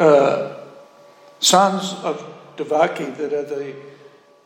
[0.00, 0.58] uh,
[1.38, 3.76] sons of Devaki that are the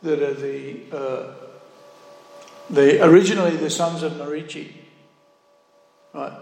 [0.03, 1.33] that are the uh,
[2.69, 4.73] the originally the sons of Marichi,
[6.13, 6.37] right?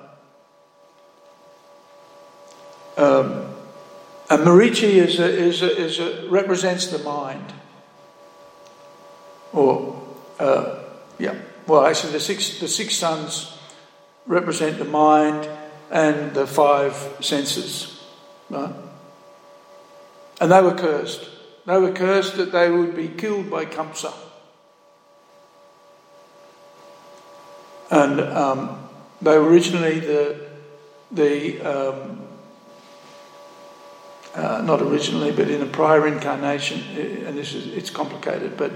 [2.97, 3.60] Um,
[4.31, 7.51] and Marichi is a, is a, is a, represents the mind,
[9.51, 10.01] or
[10.39, 10.79] uh,
[11.19, 11.35] yeah.
[11.67, 13.57] Well, actually, the six, the six sons
[14.25, 15.49] represent the mind
[15.91, 18.01] and the five senses.
[18.49, 18.73] Right?
[20.39, 21.29] And they were cursed.
[21.65, 24.13] They were cursed that they would be killed by Kamsa.
[27.91, 28.89] And um,
[29.21, 30.49] they were originally the,
[31.11, 32.20] the um,
[34.35, 36.81] uh, not originally, but in a prior incarnation,
[37.25, 38.71] and this is it's complicated, but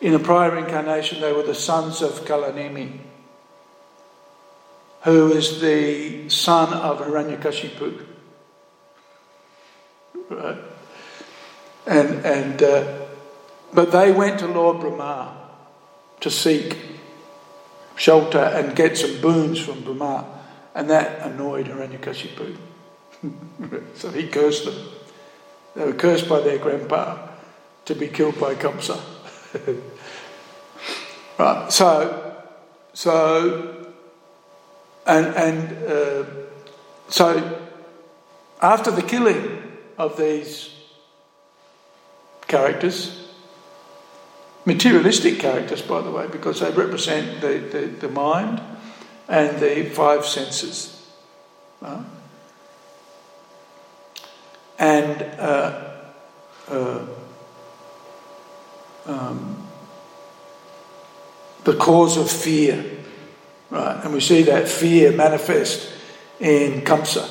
[0.00, 2.98] in a prior incarnation, they were the sons of Kalanemi,
[5.02, 8.06] who is the son of Hiranyakashipu.
[10.30, 10.58] Right?
[11.86, 13.06] And, and, uh,
[13.72, 15.48] but they went to Lord Brahma
[16.20, 16.76] to seek
[17.96, 20.26] shelter and get some boons from Brahma,
[20.74, 22.56] and that annoyed Hiranyakashipu.
[23.94, 24.74] so he cursed them.
[25.74, 27.28] They were cursed by their grandpa
[27.84, 29.00] to be killed by Kamsa.
[31.38, 32.44] right, so,
[32.92, 33.86] so,
[35.06, 36.24] and, and uh,
[37.08, 37.60] so
[38.60, 39.62] after the killing
[39.98, 40.70] of these
[42.46, 43.28] characters,
[44.64, 48.60] materialistic characters, by the way, because they represent the, the, the mind
[49.28, 51.08] and the five senses.
[51.80, 52.04] Right?
[54.80, 55.92] And uh,
[56.68, 57.06] uh,
[59.04, 59.68] um,
[61.64, 62.98] the cause of fear.
[63.68, 64.04] Right?
[64.04, 65.92] And we see that fear manifest
[66.40, 67.30] in Kamsa.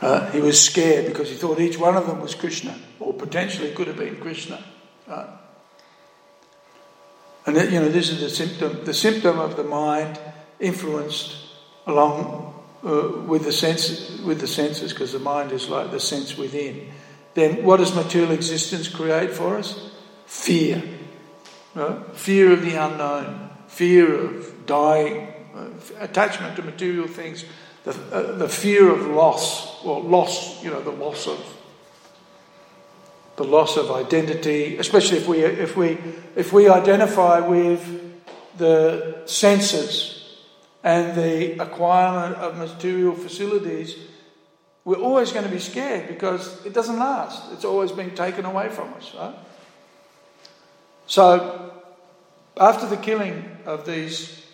[0.00, 3.72] Uh, he was scared because he thought each one of them was Krishna, or potentially
[3.72, 4.62] could have been Krishna.
[5.08, 5.28] Right?
[7.46, 10.20] And you know, this is the symptom, the symptom of the mind
[10.60, 11.36] influenced
[11.86, 16.36] along uh, with the sense, with the senses, because the mind is like the sense
[16.36, 16.90] within.
[17.34, 19.90] Then, what does material existence create for us?
[20.26, 20.82] Fear,
[21.74, 22.16] right?
[22.16, 25.68] fear of the unknown, fear of dying, uh,
[25.98, 27.44] attachment to material things,
[27.84, 31.56] the, uh, the fear of loss, or loss, you know, the loss of
[33.36, 35.98] the loss of identity, especially if we if we
[36.34, 38.02] if we identify with
[38.56, 40.15] the senses
[40.86, 43.96] and the acquirement of material facilities,
[44.84, 47.52] we're always going to be scared because it doesn't last.
[47.52, 49.34] It's always been taken away from us, right?
[51.08, 51.72] So,
[52.56, 54.46] after the killing of these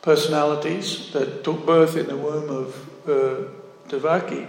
[0.00, 3.48] personalities that took birth in the womb of uh,
[3.88, 4.46] Devaki,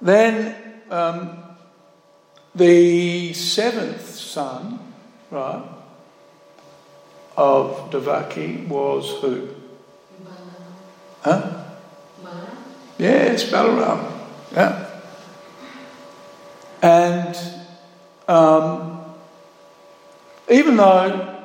[0.00, 0.56] then
[0.90, 1.44] um,
[2.54, 4.78] the seventh son,
[5.30, 5.75] right,
[7.36, 9.48] of Devaki was who?
[10.22, 10.42] Balaram.
[11.22, 11.64] Huh?
[12.98, 14.12] Yes, Balaram.
[14.52, 14.86] Yeah.
[16.82, 17.36] And
[18.28, 19.04] um,
[20.48, 21.44] even though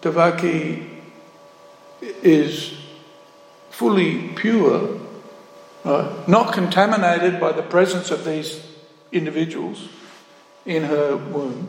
[0.00, 0.86] Devaki
[2.00, 2.74] is
[3.70, 5.00] fully pure,
[5.84, 8.64] right, not contaminated by the presence of these
[9.12, 9.88] individuals
[10.64, 11.68] in her womb.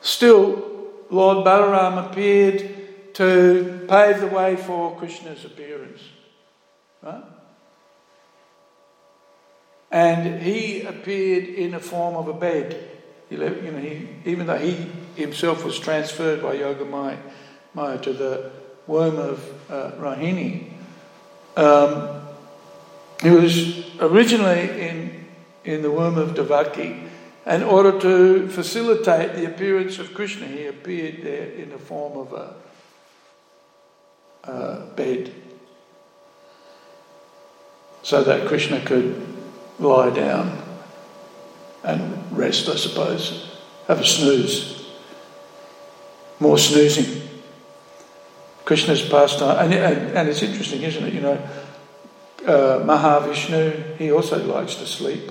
[0.00, 0.65] Still,
[1.10, 6.02] Lord Balaram appeared to pave the way for Krishna's appearance.
[7.02, 7.22] Right?
[9.90, 12.90] And he appeared in the form of a bed.
[13.30, 14.72] He, you know, he, even though he
[15.14, 18.50] himself was transferred by Yoga Maya, to the
[18.86, 20.72] womb of uh, Rohini,
[21.56, 22.22] um,
[23.22, 25.26] he was originally in
[25.66, 27.02] in the womb of Devaki.
[27.46, 32.32] In order to facilitate the appearance of Krishna, he appeared there in the form of
[32.32, 32.54] a,
[34.50, 35.32] a bed
[38.02, 39.24] so that Krishna could
[39.78, 40.60] lie down
[41.84, 44.88] and rest, I suppose, have a snooze.
[46.40, 47.22] More snoozing.
[48.64, 51.14] Krishna's pastime, and, and, and it's interesting, isn't it?
[51.14, 51.48] You know,
[52.44, 55.30] uh, Mahavishnu, he also likes to sleep.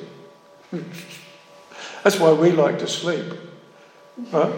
[2.06, 3.26] That's why we like to sleep.
[4.32, 4.54] Right?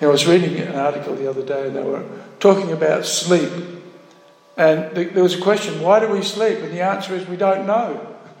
[0.00, 2.04] I was reading an article the other day and they were
[2.40, 3.52] talking about sleep.
[4.56, 6.58] And there was a question, why do we sleep?
[6.58, 8.16] And the answer is we don't know.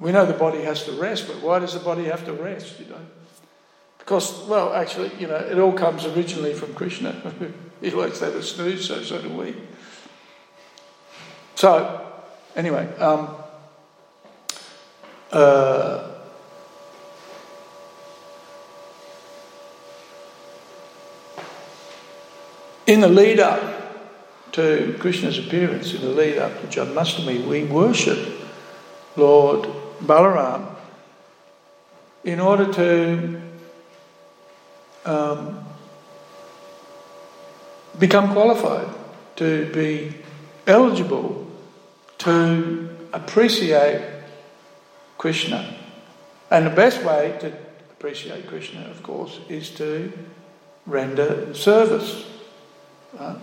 [0.00, 2.80] we know the body has to rest, but why does the body have to rest,
[2.80, 3.06] you know?
[4.00, 7.14] Because, well, actually, you know, it all comes originally from Krishna.
[7.80, 9.54] he likes to have a snooze, so so do we.
[11.54, 12.06] So,
[12.58, 13.36] Anyway, um,
[15.32, 16.10] uh,
[22.86, 28.18] in the lead up to Krishna's appearance, in the lead up to Janmashtami, we worship
[29.16, 29.68] Lord
[30.00, 30.74] Balaram
[32.24, 33.40] in order to
[35.04, 35.64] um,
[37.98, 38.88] become qualified,
[39.36, 40.14] to be
[40.66, 41.46] eligible
[42.18, 44.17] to appreciate
[45.18, 45.74] Krishna.
[46.50, 47.48] And the best way to
[47.92, 50.12] appreciate Krishna, of course, is to
[50.86, 52.24] render service.
[53.12, 53.36] Right?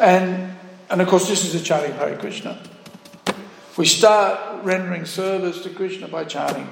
[0.00, 0.56] And,
[0.90, 2.60] and of course, this is the chanting Hare Krishna.
[3.76, 6.68] We start rendering service to Krishna by chanting.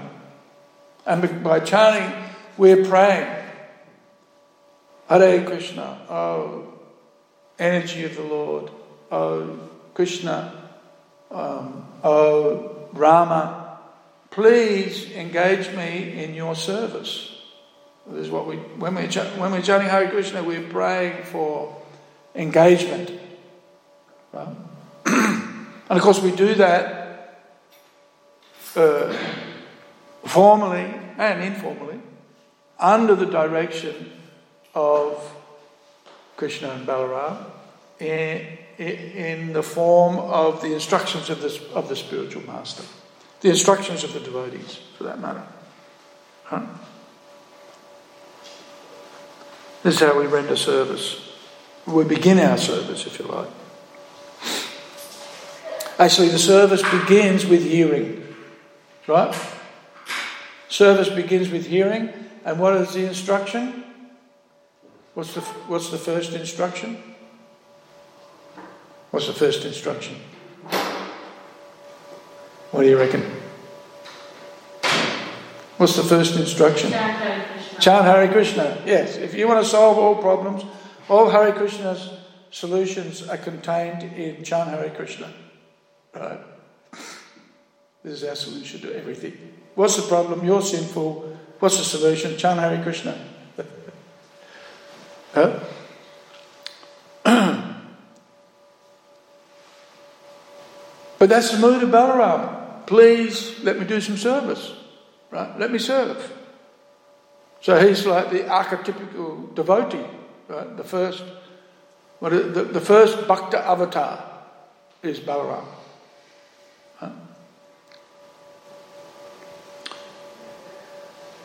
[1.06, 2.12] And by chanting,
[2.58, 3.28] we're praying.
[5.08, 6.74] Hare Krishna, oh,
[7.58, 8.70] energy of the Lord,
[9.10, 9.58] oh,
[9.94, 10.70] Krishna,
[11.30, 13.78] um, oh Rama,
[14.30, 17.30] please engage me in your service.
[18.06, 21.76] This is what we, when we're, when we're chanting Hare Krishna, we're praying for
[22.34, 23.12] engagement.
[24.32, 24.56] Right?
[25.06, 27.42] and of course, we do that
[28.74, 29.16] uh,
[30.24, 32.00] formally and informally
[32.78, 34.10] under the direction
[34.74, 35.34] of
[36.36, 37.44] Krishna and Balaram
[39.52, 42.84] the form of the instructions of, this, of the spiritual master,
[43.40, 45.42] the instructions of the devotees, for that matter.
[46.44, 46.66] Huh?
[49.82, 51.32] This is how we render service.
[51.86, 53.48] we begin our service, if you like.
[55.98, 58.26] Actually, the service begins with hearing,
[59.06, 59.34] right?
[60.68, 62.12] Service begins with hearing,
[62.44, 63.84] and what is the instruction?
[65.14, 67.11] What's the, what's the first instruction?
[69.12, 70.16] What's the first instruction?
[72.70, 73.20] What do you reckon?
[75.76, 76.90] What's the first instruction?
[76.90, 77.80] Chant Hare Krishna.
[77.80, 78.82] Chant Hare Krishna.
[78.86, 80.64] Yes, if you want to solve all problems,
[81.10, 82.08] all Hare Krishna's
[82.50, 85.30] solutions are contained in Chant Hare Krishna.
[86.14, 86.40] Right?
[88.02, 89.36] This is our solution to everything.
[89.74, 90.42] What's the problem?
[90.42, 91.36] You're sinful.
[91.58, 92.38] What's the solution?
[92.38, 93.22] Chant Hare Krishna.
[95.34, 95.60] huh?
[101.22, 102.84] But that's the mood of Balaram.
[102.84, 104.72] Please let me do some service.
[105.30, 105.56] Right?
[105.56, 106.18] Let me serve.
[107.60, 110.04] So he's like the archetypical devotee,
[110.48, 110.76] right?
[110.76, 111.22] The first,
[112.18, 114.18] what is, the, the first Bhakta avatar
[115.04, 115.64] is Balaram.
[117.00, 117.14] And,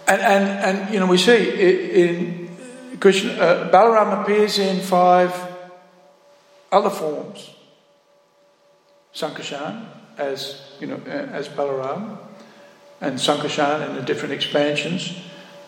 [0.07, 1.51] and, and, you know, we see
[2.01, 5.39] in Krishna, uh, Balaram appears in five
[6.71, 7.51] other forms.
[9.17, 9.87] Sankarshan
[10.17, 12.19] as, you know, as Balaram,
[13.01, 15.17] and Sankarshan in the different expansions.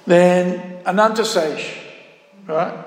[0.06, 1.78] Then Anantasesh,
[2.46, 2.86] right?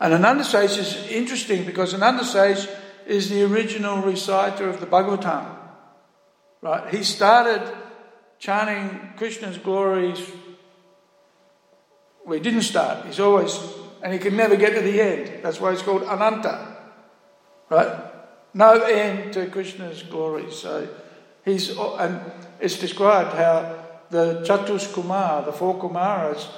[0.00, 2.68] And Anantasesh is interesting because Anantasesh
[3.06, 5.56] is the original reciter of the Bhagavatam,
[6.60, 6.92] right?
[6.92, 7.62] He started
[8.40, 10.20] chanting Krishna's glories.
[12.24, 13.06] Well, he didn't start.
[13.06, 13.56] He's always,
[14.02, 15.44] and he can never get to the end.
[15.44, 16.76] That's why it's called Ananta,
[17.70, 18.15] right?
[18.56, 20.58] No end to Krishna's glories.
[20.58, 20.88] So
[21.44, 22.20] he's, and
[22.58, 26.48] it's described how the Chatus Kumar, the four Kumaras,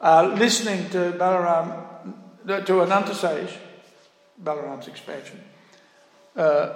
[0.00, 1.86] are listening to Balaram,
[2.44, 3.56] to Anantasesh,
[4.42, 5.40] Balaram's expansion,
[6.36, 6.72] uh,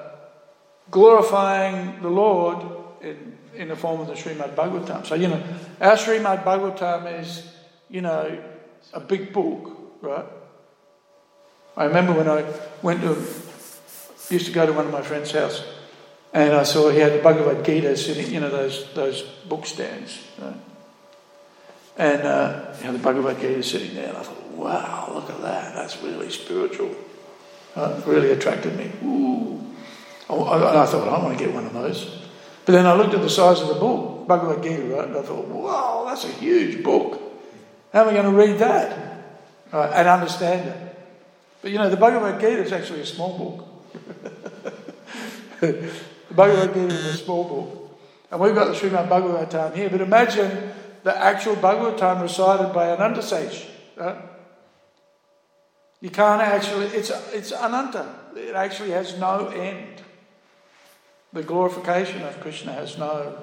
[0.93, 2.65] glorifying the Lord
[3.03, 5.05] in, in the form of the Srimad Bhagavatam.
[5.05, 5.43] So, you know,
[5.81, 7.53] our Srimad Bhagavatam is,
[7.89, 8.41] you know,
[8.93, 10.25] a big book, right?
[11.77, 12.45] I remember when I
[12.81, 13.17] went to,
[14.31, 15.63] used to go to one of my friend's house
[16.33, 20.23] and I saw he had the Bhagavad Gita sitting, you know, those, those book stands.
[20.39, 20.55] Right?
[21.97, 25.41] And uh, he had the Bhagavad Gita sitting there, and I thought, wow, look at
[25.43, 25.75] that.
[25.75, 26.95] That's really spiritual.
[27.75, 28.91] Uh, really attracted me.
[29.05, 29.75] Ooh.
[30.29, 32.23] Oh, and I thought, I want to get one of those.
[32.67, 35.09] But then I looked at the size of the book, Bhagavad Gita, right?
[35.09, 37.21] And I thought, wow, that's a huge book.
[37.93, 39.25] How am I going to read that
[39.73, 40.99] right, and understand it?
[41.63, 43.68] But you know, the Bhagavad Gita is actually a small book.
[45.61, 45.93] The
[46.31, 47.99] Bhagavad Gita is a small book.
[48.31, 49.89] And we've got the Srimad Bhagavatam here.
[49.91, 50.73] But imagine
[51.03, 53.67] the actual Bhagavatam recited by Anantasesh.
[53.97, 54.17] Right?
[56.01, 58.15] You can't actually, it's, it's Ananta.
[58.37, 60.03] It actually has no end.
[61.33, 63.37] The glorification of Krishna has no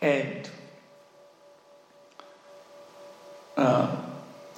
[0.00, 0.48] end.
[3.56, 3.96] Uh,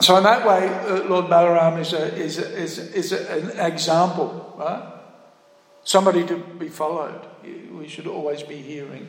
[0.01, 3.73] so in that way, uh, Lord Balaram is, a, is, a, is, is a, an
[3.73, 4.96] example, right?
[5.87, 7.25] Somebody to be followed.
[7.71, 9.09] We should always be hearing.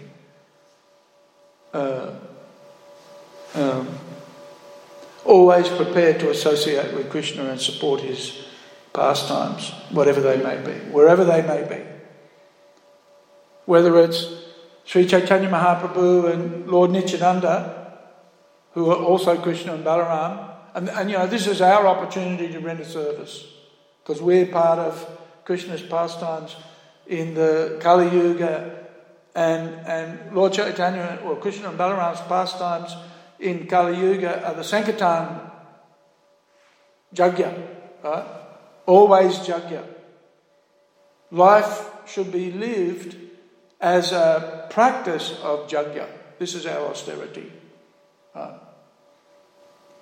[1.73, 2.11] Uh,
[3.55, 3.87] um,
[5.25, 8.45] always prepared to associate with Krishna and support his
[8.93, 11.83] pastimes, whatever they may be, wherever they may be.
[13.65, 14.27] Whether it's
[14.85, 17.97] Sri Chaitanya Mahaprabhu and Lord Nityananda,
[18.73, 22.59] who are also Krishna and Balaram, and, and you know, this is our opportunity to
[22.59, 23.47] render service
[24.03, 25.17] because we're part of
[25.47, 26.57] Krishna's pastimes
[27.07, 28.85] in the Kali Yuga
[29.33, 32.93] and, and Lord Chaitanya or Krishna and Balaram's pastimes
[33.39, 35.39] in Kali Yuga are the Sankirtan
[37.15, 37.65] Jagya,
[38.03, 38.25] right?
[38.85, 39.85] Always Jagya.
[41.31, 43.15] Life should be lived
[43.79, 46.09] as a practice of Jagya.
[46.39, 47.49] This is our austerity.
[48.35, 48.59] Right?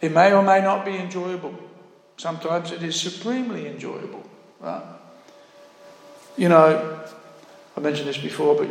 [0.01, 1.53] It may or may not be enjoyable.
[2.17, 4.27] Sometimes it is supremely enjoyable.
[4.59, 4.94] Right?
[6.37, 6.99] You know,
[7.75, 8.69] I mentioned this before, but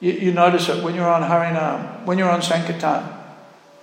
[0.00, 3.08] you, you notice it when you're on Harinam, when you're on Sankirtan,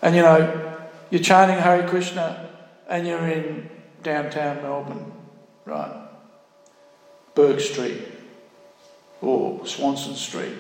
[0.01, 2.49] and you know, you're chanting Hare Krishna
[2.87, 3.69] and you're in
[4.03, 5.11] downtown Melbourne,
[5.65, 6.07] right?
[7.35, 8.01] Bourke Street
[9.21, 10.53] or Swanston Street.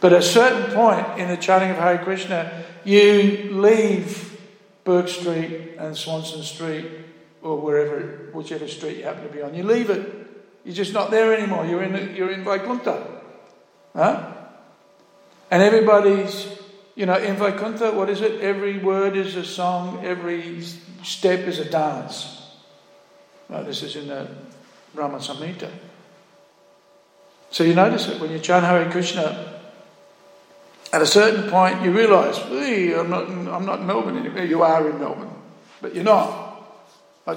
[0.00, 4.40] But at a certain point in the chanting of Hare Krishna, you leave
[4.84, 6.86] Bourke Street and Swanston Street
[7.42, 9.54] or wherever, whichever street you happen to be on.
[9.54, 10.17] You leave it
[10.68, 11.64] you're just not there anymore.
[11.64, 13.02] You're in, you're in Vaikuntha.
[13.96, 14.34] Huh?
[15.50, 16.46] And everybody's,
[16.94, 18.42] you know, in Vaikuntha, what is it?
[18.42, 20.60] Every word is a song, every
[21.02, 22.52] step is a dance.
[23.48, 24.28] This is in the
[24.94, 25.70] Brahma Samhita.
[27.50, 29.62] So you notice it when you chant Hare Krishna.
[30.92, 34.44] At a certain point, you realise, I'm not, I'm not in Melbourne anymore.
[34.44, 35.32] You are in Melbourne,
[35.80, 36.44] but you're not.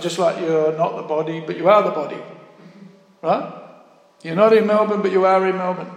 [0.02, 2.18] Just like you're not the body, but you are the body.
[3.22, 3.54] Right?
[4.24, 5.92] You're not in Melbourne, but you are in Melbourne.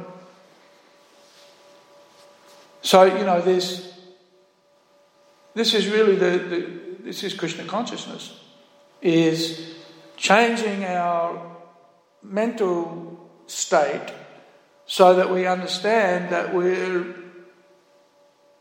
[2.82, 3.92] So, you know, there's,
[5.54, 8.40] this is really the, the this is Krishna consciousness,
[9.02, 9.74] is
[10.16, 11.56] changing our
[12.22, 14.12] mental state
[14.86, 17.14] so that we understand that we're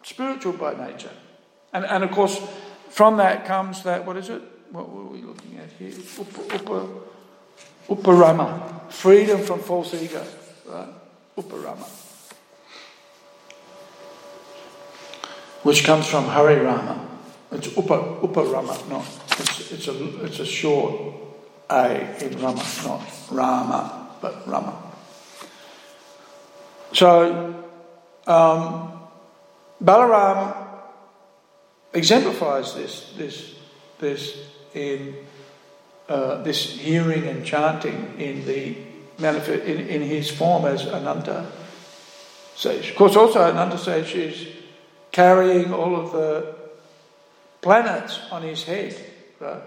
[0.04, 1.12] spiritual by nature.
[1.72, 2.40] And, and of course,
[2.90, 4.42] from that comes that, what is it?
[4.72, 5.94] What were we looking at here?
[6.20, 6.88] Upa,
[7.88, 10.24] uparama, freedom from false ego.
[10.68, 10.88] Right?
[11.38, 11.88] Uparama.
[15.64, 17.10] Which comes from Hari Rama.
[17.52, 19.06] It's Upa, Uparama, not.
[19.40, 21.14] It's, it's, a, it's a short
[21.70, 24.92] A in Rama, not Rama, but Rama.
[26.92, 27.64] So,
[28.28, 29.00] um,
[29.84, 30.56] Balaram
[31.94, 33.56] exemplifies this, this,
[34.00, 34.38] this
[34.74, 35.16] in
[36.10, 38.76] uh, this hearing and chanting in the
[39.20, 41.46] manifest in, in his form as Ananta
[42.56, 42.90] sage.
[42.90, 44.48] Of course, also Anantasesh is
[45.12, 46.56] carrying all of the
[47.62, 48.96] planets on his head,
[49.40, 49.62] right?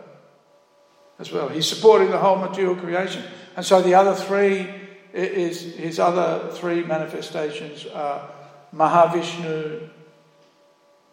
[1.18, 3.22] As well, he's supporting the whole material creation,
[3.56, 4.68] and so the other three
[5.14, 8.28] is his other three manifestations are
[8.74, 9.88] Mahavishnu.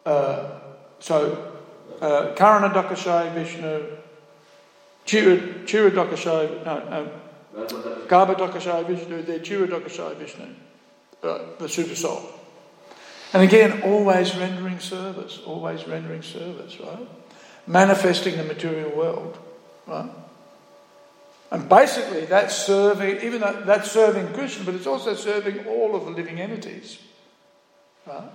[0.05, 0.59] Uh,
[0.99, 1.53] so
[2.01, 3.97] uh, Karanodakashayi Vishnu,
[5.05, 7.11] Chira, Chira no,
[8.07, 10.45] Garbhodakashayi Vishnu, they're Chira Vishnu,
[11.23, 12.21] uh, the super soul.
[13.33, 17.07] And again, always rendering service, always rendering service, right?
[17.65, 19.37] Manifesting the material world,
[19.87, 20.09] right?
[21.51, 26.05] And basically, that's serving, even though that's serving Krishna, but it's also serving all of
[26.05, 26.99] the living entities,
[28.07, 28.29] right?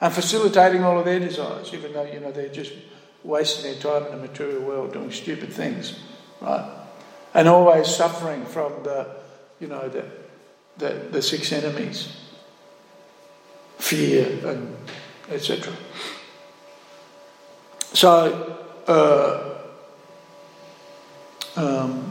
[0.00, 2.72] and facilitating all of their desires, even though you know they're just
[3.22, 5.98] wasting their time in the material world doing stupid things,
[6.40, 6.70] right?
[7.34, 9.16] And always suffering from the,
[9.60, 10.04] you know, the
[10.78, 12.16] the, the six enemies,
[13.78, 14.76] fear and
[15.30, 15.72] etc.
[17.92, 18.56] So.
[18.86, 19.46] Uh,
[21.56, 22.10] um,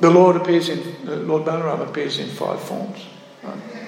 [0.00, 3.04] the Lord appears in Lord Balaram appears in five forms.
[3.42, 3.79] Right?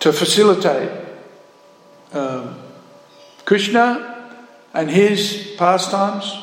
[0.00, 0.90] To facilitate
[2.12, 2.58] um,
[3.44, 4.38] Krishna
[4.74, 6.36] and his pastimes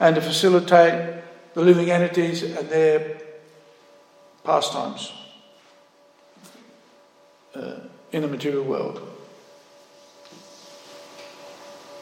[0.00, 1.22] and to facilitate
[1.54, 3.20] the living entities and their
[4.44, 5.12] pastimes
[7.54, 7.80] uh,
[8.12, 8.96] in the material world.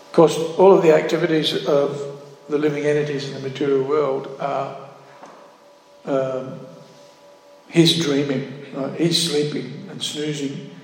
[0.07, 4.89] Of course, all of the activities of the living entities in the material world are
[6.07, 6.61] um,
[7.69, 8.99] he's dreaming, right?
[8.99, 10.76] he's sleeping and snoozing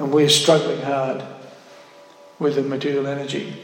[0.00, 1.22] and we're struggling hard
[2.38, 3.54] with the material energy,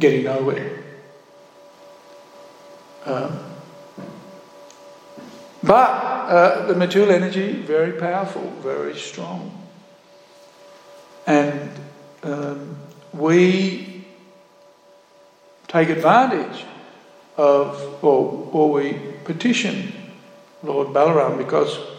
[0.00, 0.82] getting nowhere.
[3.06, 3.38] Um,
[5.62, 9.64] but uh, the material energy, very powerful, very strong.
[11.24, 11.70] And
[12.24, 12.76] um,
[13.12, 14.04] we
[15.68, 16.64] take advantage
[17.36, 19.92] of, or, or we petition
[20.64, 21.93] Lord Balaram because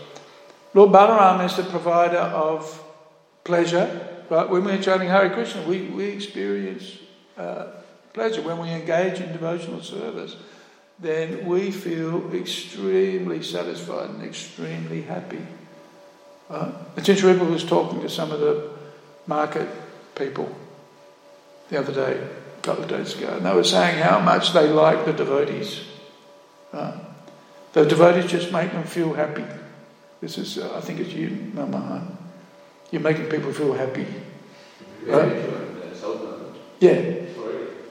[0.76, 2.84] Lord Balaram is the provider of
[3.46, 4.10] pleasure.
[4.30, 4.50] Right?
[4.50, 6.98] When we're chanting Hare Krishna, we, we experience
[7.38, 7.68] uh,
[8.12, 8.42] pleasure.
[8.42, 10.36] When we engage in devotional service,
[11.00, 15.48] then we feel extremely satisfied and extremely happy.
[16.50, 16.74] Right?
[16.98, 18.72] Ajahn Ripa was talking to some of the
[19.28, 19.70] market
[20.14, 20.54] people
[21.70, 22.22] the other day,
[22.58, 25.86] a couple of days ago, and they were saying how much they like the devotees.
[26.74, 27.00] Right?
[27.72, 29.46] The devotees just make them feel happy.
[30.26, 32.02] This is, uh, I think it's you, Mama.
[32.90, 34.08] You're making people feel happy.
[35.06, 35.38] Right?
[36.80, 37.26] Yeah.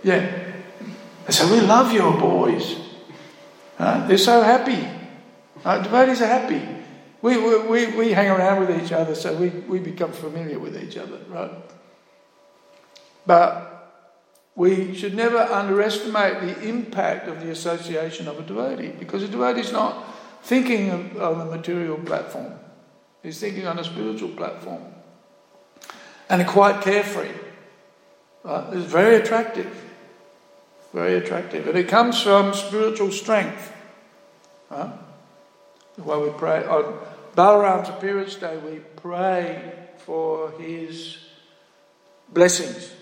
[0.03, 0.53] Yeah.
[1.27, 2.75] And so we love your boys.
[3.79, 4.85] Uh, they're so happy.
[5.65, 6.61] Uh, devotees are happy.
[7.23, 10.77] We, we, we, we hang around with each other, so we, we become familiar with
[10.77, 11.53] each other, right?
[13.25, 13.93] But
[14.57, 19.61] we should never underestimate the impact of the association of a devotee, because a devotee
[19.61, 20.05] is not
[20.45, 20.91] thinking
[21.21, 22.53] on a material platform.
[23.23, 24.83] He's thinking on a spiritual platform.
[26.29, 27.33] And quite carefree.
[28.43, 28.75] Right?
[28.75, 29.71] It's very attractive.
[30.93, 31.67] Very attractive.
[31.67, 33.73] And it comes from spiritual strength.
[34.71, 34.93] Right?
[35.97, 36.65] The way we pray.
[36.65, 36.99] On
[37.37, 41.19] Balaram's appearance day, we pray for his
[42.33, 42.93] blessings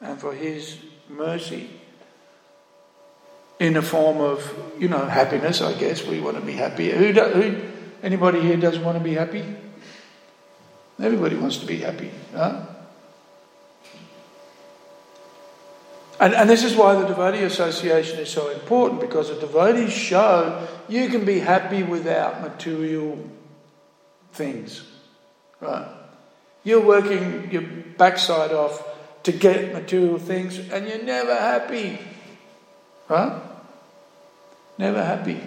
[0.00, 0.78] and for His
[1.08, 1.70] mercy
[3.62, 4.42] in a form of,
[4.76, 6.04] you know, happiness, I guess.
[6.04, 6.90] We want to be happy.
[6.90, 7.62] Who, do, who
[8.02, 9.44] anybody here doesn't want to be happy?
[11.00, 12.10] Everybody wants to be happy.
[12.34, 12.66] Huh?
[16.18, 20.66] And, and this is why the Devotee Association is so important because the devotees show
[20.88, 23.16] you can be happy without material
[24.32, 24.82] things.
[25.60, 25.86] Right?
[26.64, 28.84] You're working your backside off
[29.22, 32.00] to get material things and you're never happy.
[33.08, 33.51] Right?
[34.78, 35.40] Never happy.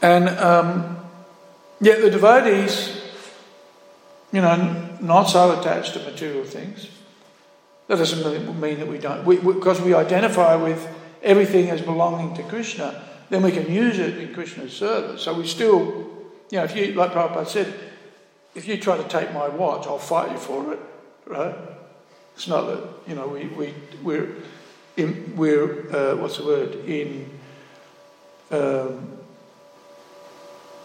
[0.00, 0.98] And um,
[1.80, 3.00] yet the devotees,
[4.32, 6.88] you know, not so attached to material things.
[7.88, 10.88] That doesn't mean that we don't, we, because we identify with
[11.22, 15.22] everything as belonging to Krishna, then we can use it in Krishna's service.
[15.22, 15.82] So we still,
[16.50, 17.72] you know, if you, like Prabhupada said,
[18.54, 20.80] if you try to take my watch, I'll fight you for it,
[21.26, 21.54] right?
[22.34, 24.34] It's not that, you know, we, we, we're,
[24.96, 27.30] in, we're uh, what's the word, in
[28.50, 29.18] um,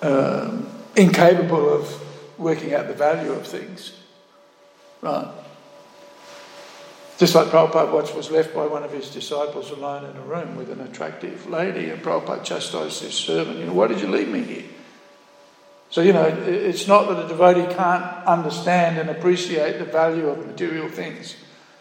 [0.01, 0.57] uh,
[0.95, 3.93] incapable of working out the value of things.
[5.01, 5.27] Right.
[7.17, 10.55] Just like Prabhupada once was left by one of his disciples alone in a room
[10.55, 14.27] with an attractive lady, and Prabhupada chastised his servant, you know, why did you leave
[14.27, 14.63] me here?
[15.89, 20.45] So, you know, it's not that a devotee can't understand and appreciate the value of
[20.45, 21.35] material things,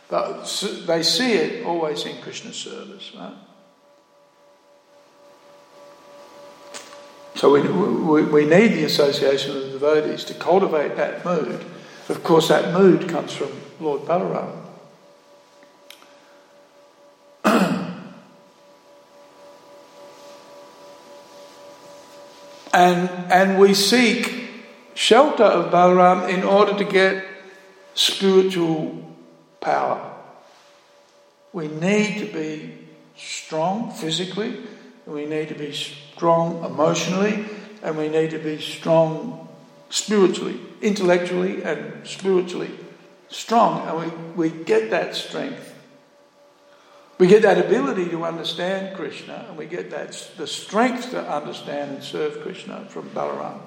[0.09, 0.45] but
[0.87, 3.35] they see it always in Krishna's service, right?
[7.35, 11.65] So we, we, we need the association of the devotees to cultivate that mood
[12.09, 13.51] of course, that mood comes from
[13.81, 14.63] Lord Balaram.
[22.73, 24.49] and, and we seek
[24.95, 27.25] shelter of Balaram in order to get
[27.95, 29.03] spiritual
[29.67, 30.15] power.
[31.53, 32.79] We need to be
[33.17, 34.61] strong physically,
[35.07, 37.45] we need to be strong emotionally,
[37.83, 39.49] and we need to be strong
[39.91, 42.71] spiritually, intellectually, and spiritually
[43.29, 43.87] strong.
[43.89, 45.75] And we, we get that strength.
[47.19, 51.91] We get that ability to understand Krishna, and we get that the strength to understand
[51.97, 53.59] and serve Krishna from Balaram.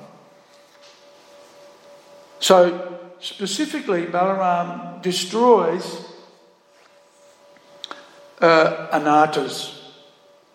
[2.39, 6.05] So, specifically, Balaram destroys
[8.39, 9.79] uh, anarthas,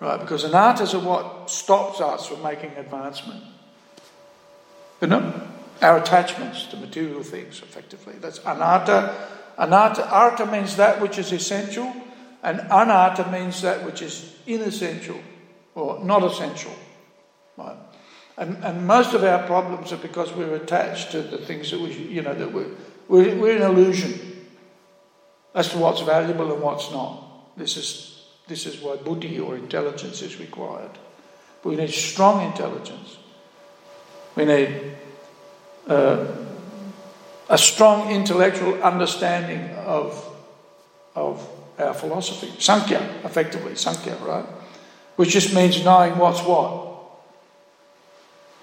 [0.01, 0.21] right?
[0.21, 3.45] Because anarthas are what stops us from making advancement.
[5.01, 5.49] You know?
[5.83, 8.15] our attachments to material things, effectively.
[8.21, 9.15] That's anartha.
[9.59, 11.95] Anartha, artha means that which is essential,
[12.43, 15.21] and anartha means that which is inessential
[15.75, 16.75] or not essential.
[17.57, 17.77] Right?
[18.37, 21.93] And, and most of our problems are because we're attached to the things that we,
[21.93, 22.71] you know, that we're,
[23.09, 24.47] we're, we're in illusion
[25.55, 27.57] as to what's valuable and what's not.
[27.57, 30.91] This is, this is why buddhi or intelligence is required.
[31.63, 33.19] But we need strong intelligence.
[34.35, 34.97] We need
[35.87, 36.27] uh,
[37.49, 40.37] a strong intellectual understanding of,
[41.15, 42.53] of our philosophy.
[42.59, 44.45] Sankhya, effectively, Sankhya, right?
[45.17, 46.94] Which just means knowing what's what.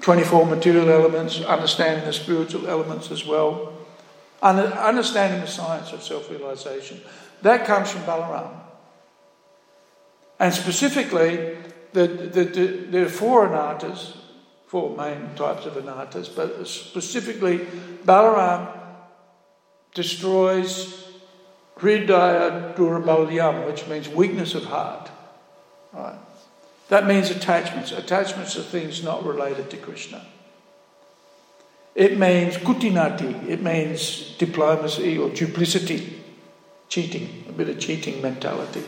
[0.02, 3.74] 24 material elements, understanding the spiritual elements as well,
[4.42, 7.00] understanding the science of self realization.
[7.42, 8.52] That comes from Balaram.
[10.40, 11.58] And specifically,
[11.94, 14.18] the, the, the, there are four anarthas
[14.72, 17.58] four main types of anarthas, but specifically,
[18.06, 18.72] Balaram
[19.94, 21.10] destroys
[21.78, 25.12] hridaya durabalyam, which means weakness of heart.
[25.92, 26.18] Right?
[26.92, 27.94] That means attachments.
[27.94, 30.26] Attachments are things not related to Krishna.
[31.96, 36.22] It means kutinati, it means diplomacy or duplicity,
[36.90, 38.84] cheating, a bit of cheating mentality.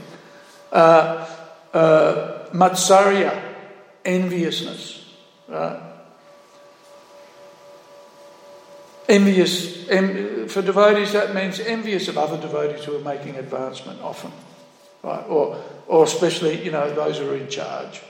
[0.70, 1.26] Uh,
[1.74, 3.42] uh, matsarya,
[4.04, 5.10] enviousness.
[5.48, 5.80] Right?
[9.08, 9.86] Envious,
[10.52, 14.34] for devotees, that means envious of other devotees who are making advancement often,
[15.04, 15.26] right?
[15.28, 18.02] Or, or especially, you know, those who are in charge.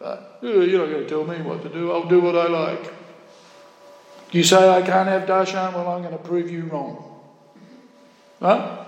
[0.00, 0.18] Right?
[0.42, 2.92] You're not going to tell me what to do, I'll do what I like.
[4.32, 7.20] You say I can't have darshan, well, I'm going to prove you wrong.
[8.40, 8.86] Right?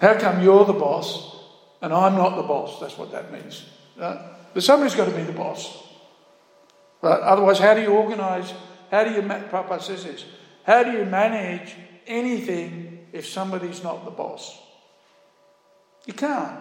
[0.00, 1.36] How come you're the boss
[1.82, 2.78] and I'm not the boss?
[2.80, 3.64] That's what that means.
[3.96, 4.18] Right?
[4.54, 5.84] But somebody's got to be the boss.
[7.00, 8.52] But otherwise, how do you organise?
[8.90, 10.24] How do you, Papa says this,
[10.64, 11.74] how do you manage
[12.06, 14.58] anything if somebody's not the boss?
[16.06, 16.60] You can't.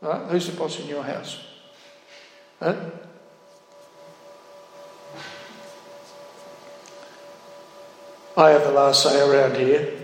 [0.00, 0.30] Right?
[0.30, 1.44] Who's the boss in your house?
[2.60, 2.90] I
[8.50, 9.98] have the last say around here.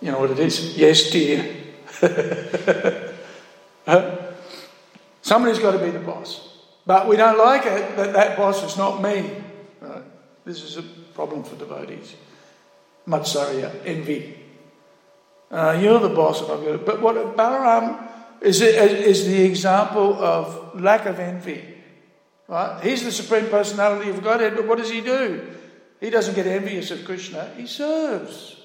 [0.00, 0.76] You know what it is?
[0.76, 1.56] Yes, dear.
[5.22, 6.56] Somebody's got to be the boss.
[6.86, 9.28] But we don't like it that that boss is not me.
[9.80, 10.02] Right?
[10.44, 12.14] This is a problem for devotees.
[13.08, 14.45] Matsarya, envy.
[15.50, 16.84] Uh, you're the boss, and I've.
[16.84, 18.08] But what Balaram
[18.40, 21.62] is, is the example of lack of envy.
[22.48, 22.80] Right?
[22.82, 25.46] He's the supreme personality of Godhead, but what does he do?
[26.00, 28.60] He doesn't get envious of Krishna, he serves.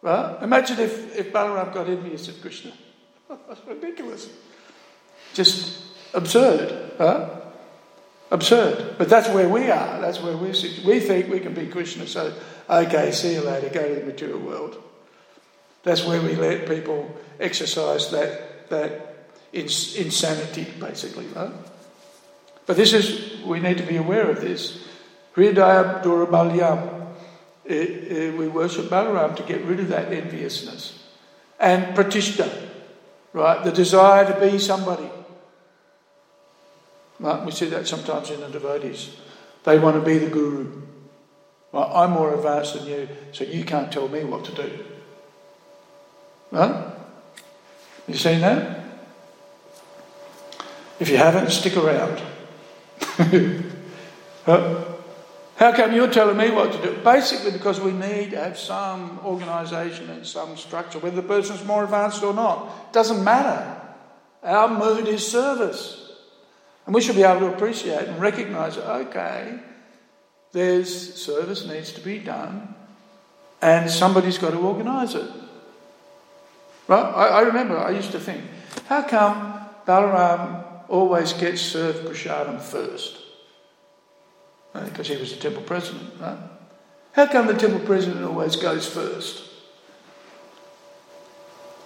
[0.00, 0.42] Right?
[0.42, 2.72] Imagine if, if Balaram got envious of Krishna.
[3.48, 4.28] That's ridiculous.
[5.34, 5.82] Just
[6.14, 6.92] absurd.
[6.98, 7.40] Huh?
[8.30, 8.96] Absurd.
[8.96, 10.00] But that's where we are.
[10.00, 10.54] That's where we're
[10.86, 12.32] We think we can be Krishna, so
[12.68, 14.82] okay, see you later, go to the material world.
[15.82, 21.26] That's where we let people exercise that, that ins- insanity, basically.
[21.26, 21.50] Right?
[22.66, 24.86] But this is, we need to be aware of this.
[25.34, 27.00] Hridaya Durabalyam.
[27.68, 30.98] Eh, eh, we worship Balaram to get rid of that enviousness.
[31.60, 32.50] And Pratishta,
[33.32, 33.62] right?
[33.62, 35.08] The desire to be somebody.
[37.20, 39.14] We see that sometimes in the devotees.
[39.62, 40.82] They want to be the guru.
[41.70, 44.84] Well, I'm more advanced than you, so you can't tell me what to do.
[46.52, 46.94] Right?
[48.06, 48.84] You seen that?
[51.00, 52.22] If you haven't, stick around.
[55.56, 56.96] How come you're telling me what to do?
[57.02, 61.84] Basically, because we need to have some organisation and some structure, whether the person's more
[61.84, 62.92] advanced or not.
[62.92, 63.80] Doesn't matter.
[64.42, 66.10] Our mood is service.
[66.84, 69.58] And we should be able to appreciate and recognise okay,
[70.52, 72.74] there's service needs to be done,
[73.62, 75.30] and somebody's got to organise it.
[76.88, 77.02] Right?
[77.02, 78.42] I, I, remember I used to think,
[78.86, 83.18] how come Balaram always gets served prasadam first?
[84.72, 86.38] Because he was the temple president, right?
[87.12, 89.48] How come the temple president always goes first?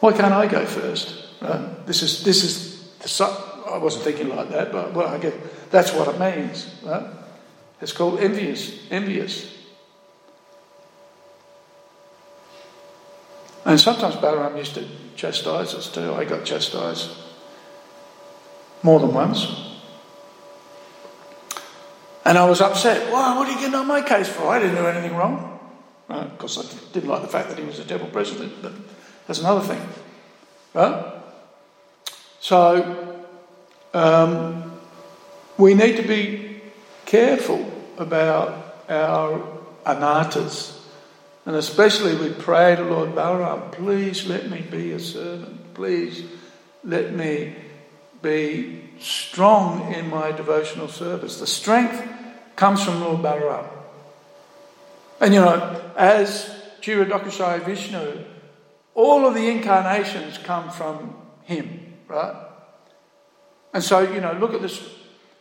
[0.00, 1.26] Why can't I go first?
[1.40, 1.84] Right?
[1.86, 5.34] This is this is the I wasn't thinking like that, but well, I get
[5.70, 6.72] that's what it means.
[6.84, 7.04] Right?
[7.80, 9.55] It's called envious, envious.
[13.66, 14.86] And sometimes Balaram used to
[15.16, 16.14] chastise us too.
[16.14, 17.10] I got chastised
[18.84, 19.44] more than once.
[22.24, 23.12] And I was upset.
[23.12, 23.36] Why?
[23.36, 24.46] What are you getting on my case for?
[24.46, 25.58] I didn't do anything wrong.
[26.08, 26.22] Right?
[26.22, 28.72] Of course, I didn't like the fact that he was a temple president, but
[29.26, 29.82] that's another thing.
[30.72, 31.14] Right?
[32.38, 33.24] So,
[33.92, 34.78] um,
[35.58, 36.60] we need to be
[37.04, 39.44] careful about our
[39.84, 40.75] anarthas
[41.46, 45.74] and especially we pray to Lord Balaram, please let me be a servant.
[45.74, 46.24] Please
[46.82, 47.54] let me
[48.20, 51.38] be strong in my devotional service.
[51.38, 52.02] The strength
[52.56, 53.68] comes from Lord Balaram.
[55.20, 58.24] And you know, as Kshirodakashayi Vishnu,
[58.94, 62.34] all of the incarnations come from him, right?
[63.72, 64.84] And so, you know, look at this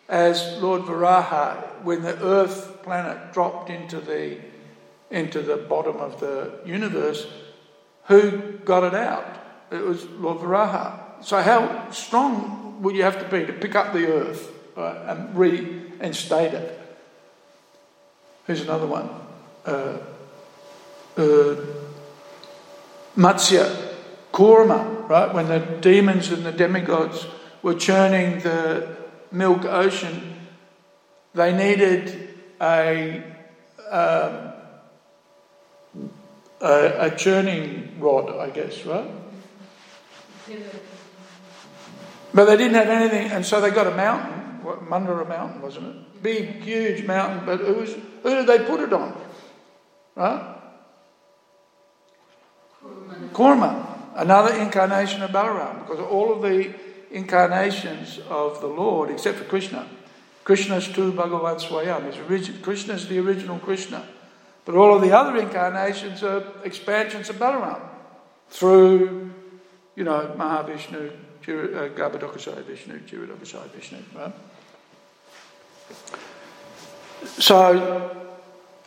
[0.08, 4.38] as Lord Varaha, when the earth planet dropped into the
[5.12, 7.28] into the bottom of the universe,
[8.06, 9.26] who got it out?
[9.72, 11.24] It was Lord Varaha.
[11.24, 15.36] So how strong would you have to be to pick up the earth right, and
[15.36, 16.82] reinstate it?
[18.46, 19.10] Here's another one.
[19.66, 19.98] Uh,
[21.18, 21.56] uh,
[23.18, 23.94] Matsya,
[24.32, 25.34] Kurma, right?
[25.34, 27.26] When the demons and the demigods
[27.64, 28.96] were churning the
[29.32, 30.36] milk ocean,
[31.34, 33.24] they needed a
[33.90, 34.54] um,
[36.62, 39.10] a, a churning rod, I guess, right?
[42.34, 46.24] But they didn't have anything, and so they got a mountain, Mandara Mountain, wasn't it?
[46.24, 49.16] Big, huge mountain, but who, was, who did they put it on?
[50.16, 50.58] Right?
[53.32, 56.74] Kurma, another incarnation of Balaram, because all of the
[57.12, 59.88] incarnations of the Lord, except for Krishna,
[60.46, 62.08] Krishna's tu Bhagavan Swayam.
[62.08, 64.08] Is the original Krishna.
[64.66, 67.80] But all of the other incarnations are expansions of Balaram
[68.50, 69.32] through,
[69.96, 74.34] you know, Mahavishnu, uh, Garbhodakashayi Vishnu, Kshirodakashayi Vishnu, right?
[77.38, 78.28] So,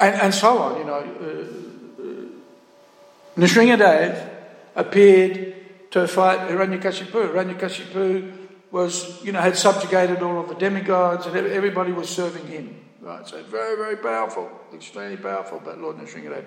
[0.01, 0.95] and, and so on, you know.
[0.95, 4.31] Uh, uh, Nrsingadev
[4.75, 5.55] appeared
[5.93, 7.33] to fight Hiranyakashipu.
[7.33, 8.33] Hiranyakashipu
[8.73, 12.88] was, you know, had subjugated all of the demigods and everybody was serving him.
[13.09, 16.45] Right, so very, very powerful, extremely powerful, but Lord Nrsingadev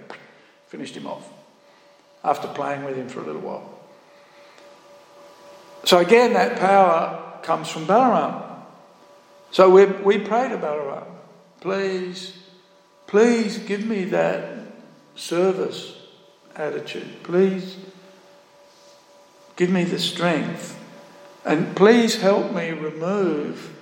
[0.68, 1.28] finished him off
[2.24, 3.80] after playing with him for a little while.
[5.86, 8.62] So again, that power comes from Balaram.
[9.50, 11.08] So we, we pray to Balaram,
[11.62, 12.38] please,
[13.08, 14.60] please give me that
[15.16, 15.98] service
[16.56, 17.24] attitude.
[17.24, 17.76] Please
[19.56, 20.80] give me the strength
[21.44, 23.76] and please help me remove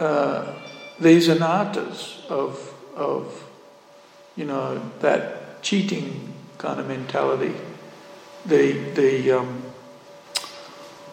[0.00, 0.52] uh,
[0.98, 3.44] these anarthas of, of,
[4.36, 7.54] you know, that cheating kind of mentality.
[8.46, 9.62] The, the, um,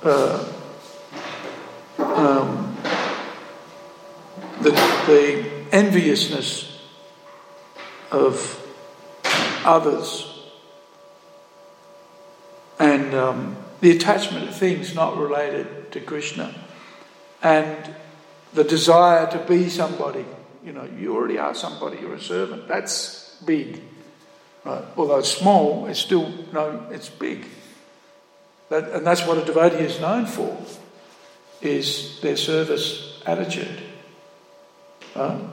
[0.03, 0.51] uh,
[1.97, 2.77] um,
[4.61, 4.71] the,
[5.07, 6.81] the enviousness
[8.11, 8.57] of
[9.63, 10.27] others
[12.79, 16.53] and um, the attachment to things not related to Krishna
[17.41, 17.95] and
[18.53, 20.25] the desire to be somebody.
[20.63, 22.67] You know, you already are somebody, you're a servant.
[22.67, 23.81] That's big.
[24.63, 24.83] Right?
[24.95, 27.45] Although it's small, it's still no, it's big.
[28.69, 30.57] That, and that's what a devotee is known for,
[31.61, 33.81] is their service attitude.
[35.15, 35.51] Um,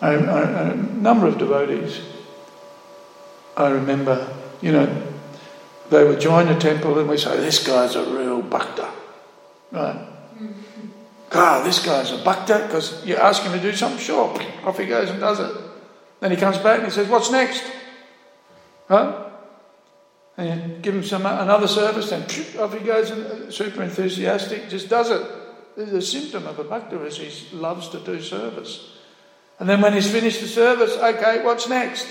[0.00, 2.00] I, a number of devotees,
[3.56, 5.08] I remember, you know,
[5.90, 8.90] they would join a temple and we say, this guy's a real bhakta.
[9.72, 10.09] Right?
[11.30, 14.86] God, this guy's a bhakta because you ask him to do something, sure, off he
[14.86, 15.56] goes and does it.
[16.18, 17.62] Then he comes back and he says, What's next?
[18.88, 19.28] Huh?
[20.36, 22.24] And you give him some another service, and
[22.58, 25.22] off he goes and uh, super enthusiastic, just does it.
[25.76, 28.96] This is a symptom of a bhakta is he loves to do service.
[29.60, 32.08] And then when he's finished the service, okay, what's next?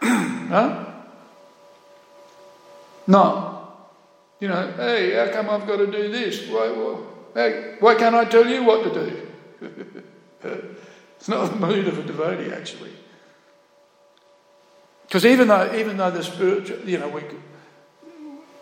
[0.02, 0.84] huh?
[3.06, 3.68] No.
[4.38, 6.48] You know, hey, how come I've got to do this?
[6.48, 6.98] Why, why,
[7.34, 9.28] why can't I tell you what to do?
[11.16, 12.92] it's not the mood of a devotee, actually.
[15.06, 17.22] Because even though, even though the spiritual, you know, we,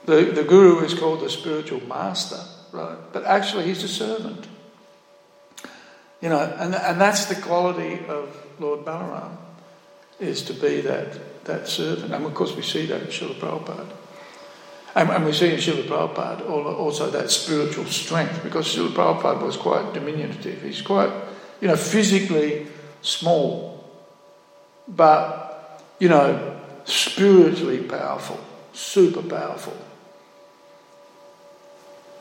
[0.04, 2.40] the, the guru is called the spiritual master,
[2.72, 2.98] right?
[3.12, 4.48] But actually, he's a servant.
[6.20, 9.36] You know, and, and that's the quality of Lord Balaram,
[10.18, 12.12] is to be that, that servant.
[12.12, 13.96] And of course, we see that in Srila Prabhupada.
[14.94, 19.56] And, and we see in Srila Prabhupada also that spiritual strength, because Srila Prabhupada was
[19.56, 20.62] quite diminutive.
[20.62, 21.12] He's quite,
[21.60, 22.66] you know, physically
[23.02, 23.88] small,
[24.88, 28.40] but, you know, spiritually powerful,
[28.72, 29.76] super powerful.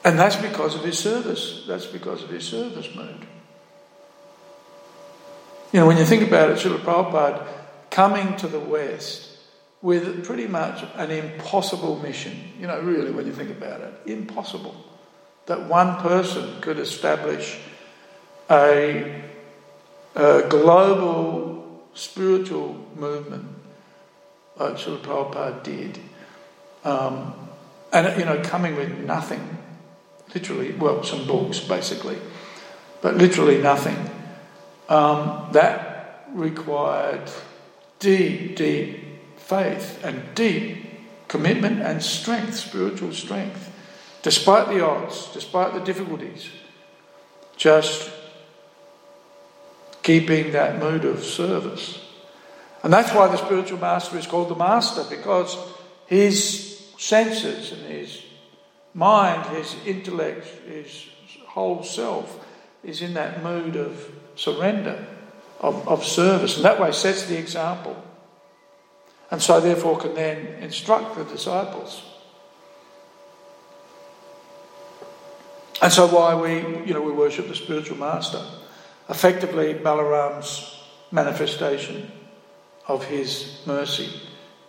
[0.03, 1.65] And that's because of his service.
[1.67, 3.25] That's because of his service mood.
[5.71, 7.47] You know, when you think about it, Srila Prabhupada
[7.89, 9.28] coming to the West
[9.81, 14.75] with pretty much an impossible mission, you know, really, when you think about it, impossible
[15.49, 17.57] that one person could establish
[18.51, 19.23] a,
[20.15, 23.47] a global spiritual movement
[24.57, 25.99] like Srila Prabhupada did.
[26.83, 27.33] Um,
[27.91, 29.57] and, you know, coming with nothing,
[30.35, 32.19] literally, well, some books basically,
[33.01, 33.97] but literally nothing.
[34.87, 37.27] Um, that required
[37.97, 39.08] deep, deep
[39.49, 40.85] faith and deep
[41.27, 43.71] commitment and strength, spiritual strength,
[44.21, 46.49] despite the odds, despite the difficulties.
[47.57, 48.11] Just
[50.03, 51.99] keeping that mood of service.
[52.83, 55.57] And that's why the spiritual master is called the master, because
[56.05, 58.23] his senses and his
[58.93, 61.05] mind, his intellect, his
[61.47, 62.45] whole self
[62.83, 65.05] is in that mood of surrender,
[65.59, 68.01] of, of service, and that way sets the example.
[69.31, 72.03] And so, therefore, can then instruct the disciples.
[75.81, 78.43] And so, why we, you know, we worship the spiritual master.
[79.07, 80.75] Effectively, Balaram's
[81.11, 82.11] manifestation
[82.87, 84.09] of his mercy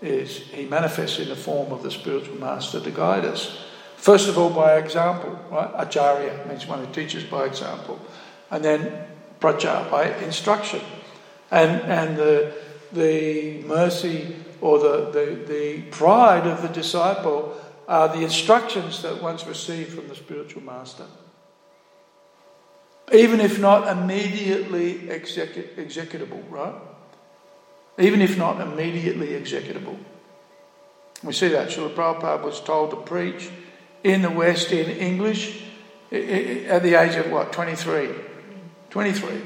[0.02, 3.64] is he manifests in the form of the spiritual master to guide us.
[3.96, 5.70] First of all, by example, right?
[5.76, 8.00] Acharya means one who teaches by example.
[8.50, 9.04] And then
[9.40, 10.80] praja, by instruction.
[11.50, 12.54] And, and the,
[12.92, 17.56] the mercy or the, the, the pride of the disciple
[17.88, 21.06] are the instructions that one's received from the spiritual master.
[23.12, 26.74] Even if not immediately execu- executable, right?
[27.98, 29.98] Even if not immediately executable.
[31.22, 31.68] We see that.
[31.68, 33.50] Srila Prabhupada was told to preach
[34.04, 35.62] in the West in English
[36.12, 38.10] at the age of what, 23?
[38.90, 39.40] 23.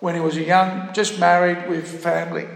[0.00, 2.48] When he was a young, just married with family.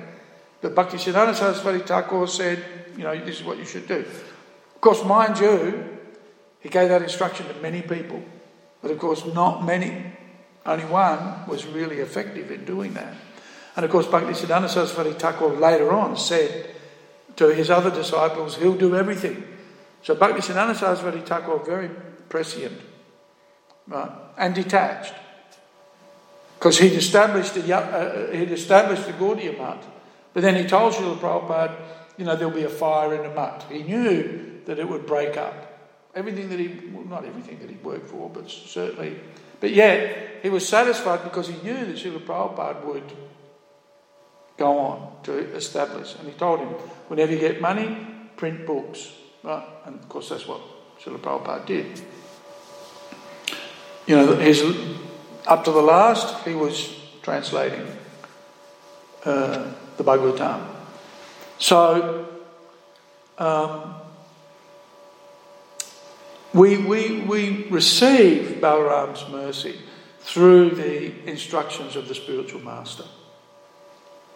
[0.65, 2.65] But Bhakti Siddhanta Saraswati Thakur said,
[2.97, 3.99] you know, this is what you should do.
[3.99, 5.99] Of course, mind you,
[6.61, 8.23] he gave that instruction to many people.
[8.81, 10.07] But of course, not many,
[10.65, 13.13] only one was really effective in doing that.
[13.77, 16.71] And of course, Bhakti Siddhanta Saraswati Thakur later on said
[17.37, 19.47] to his other disciples, he'll do everything.
[20.03, 21.91] So Bhakti Siddhanta Saraswati Thakur very
[22.31, 22.81] prescient
[23.87, 25.13] right, and detached
[26.59, 29.85] Because he'd established, a, uh, he'd established the Gaudiya Mutt,
[30.35, 31.77] but then he told Srila Prabhupada,
[32.19, 33.65] you know, there'll be a fire in the Mutt.
[33.71, 35.71] He knew that it would break up.
[36.15, 39.19] Everything that he, well, not everything that he worked for, but certainly.
[39.61, 43.13] But yet, he was satisfied because he knew that Srila Prabhupada would
[44.57, 46.15] go on to establish.
[46.17, 46.69] And he told him,
[47.09, 47.97] whenever you get money,
[48.37, 49.13] print books.
[49.43, 49.67] Right?
[49.87, 50.61] And of course, that's what
[51.01, 52.01] Srila Prabhupada did.
[54.07, 54.63] You know, his,
[55.47, 57.87] up to the last, he was translating
[59.25, 60.67] uh, the Bhagavatam.
[61.59, 62.29] So,
[63.39, 63.95] um,
[66.53, 69.81] we, we, we receive Balaram's mercy
[70.21, 73.05] through the instructions of the spiritual master.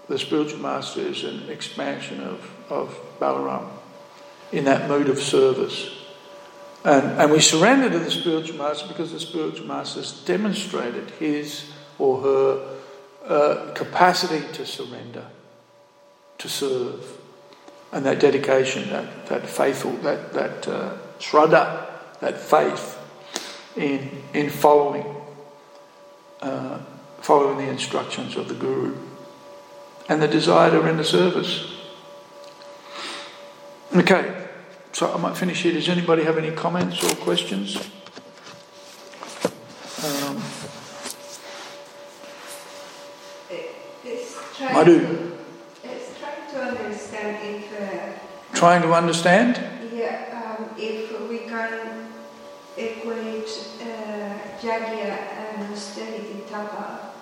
[0.08, 3.68] The spiritual master is an expansion of, of Balaram
[4.52, 5.90] in that mood of service.
[6.84, 11.70] And, and we surrender to the spiritual master because the spiritual master has demonstrated his
[11.98, 12.76] or her
[13.26, 15.26] uh, capacity to surrender,
[16.38, 17.18] to serve,
[17.92, 21.86] and that dedication, that, that faithful, that, that uh, shraddha,
[22.20, 22.98] that faith
[23.76, 25.06] in, in following,
[26.40, 26.78] uh,
[27.20, 28.96] following the instructions of the Guru,
[30.08, 31.74] and the desire to render service.
[33.94, 34.46] Okay,
[34.92, 35.72] so I might finish here.
[35.72, 37.76] Does anybody have any comments or questions?
[40.04, 40.42] Um,
[44.60, 45.32] I do.
[45.82, 47.04] It's trying to understand if.
[47.04, 47.07] Uh,
[48.54, 49.58] trying to understand?
[49.94, 52.10] Yeah, um, if we can
[52.76, 53.48] equate
[53.82, 57.12] uh, Jagya and austerity tapa,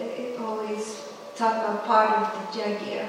[0.00, 3.08] it always tapa part of the Jagya.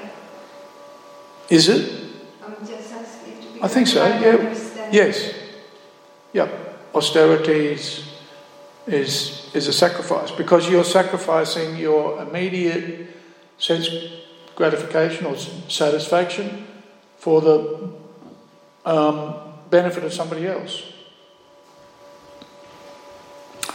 [1.48, 2.12] Is it?
[2.44, 4.90] I'm just asking I think so, yeah.
[4.92, 5.34] Yes.
[6.32, 6.94] Yep.
[6.94, 8.04] Austerity is,
[8.86, 13.08] is, is a sacrifice because you're sacrificing your immediate
[13.58, 13.88] sense
[14.56, 15.36] gratification or
[15.68, 16.66] satisfaction
[17.18, 17.90] for the
[18.84, 19.34] um,
[19.70, 20.92] benefit of somebody else.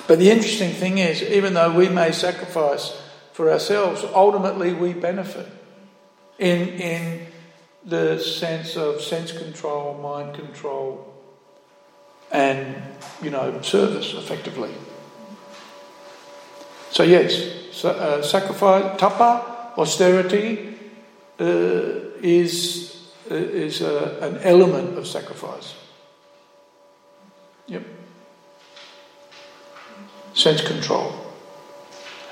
[0.07, 3.01] But the interesting thing is, even though we may sacrifice
[3.31, 5.47] for ourselves, ultimately we benefit
[6.37, 7.27] in, in
[7.85, 11.07] the sense of sense control, mind control,
[12.31, 12.75] and,
[13.21, 14.71] you know, service effectively.
[16.89, 20.70] So, yes, uh, sacrifice, tapa, austerity,
[21.39, 21.45] uh,
[22.21, 25.75] is, uh, is uh, an element of sacrifice.
[27.67, 27.83] Yep.
[30.33, 31.13] Sense control.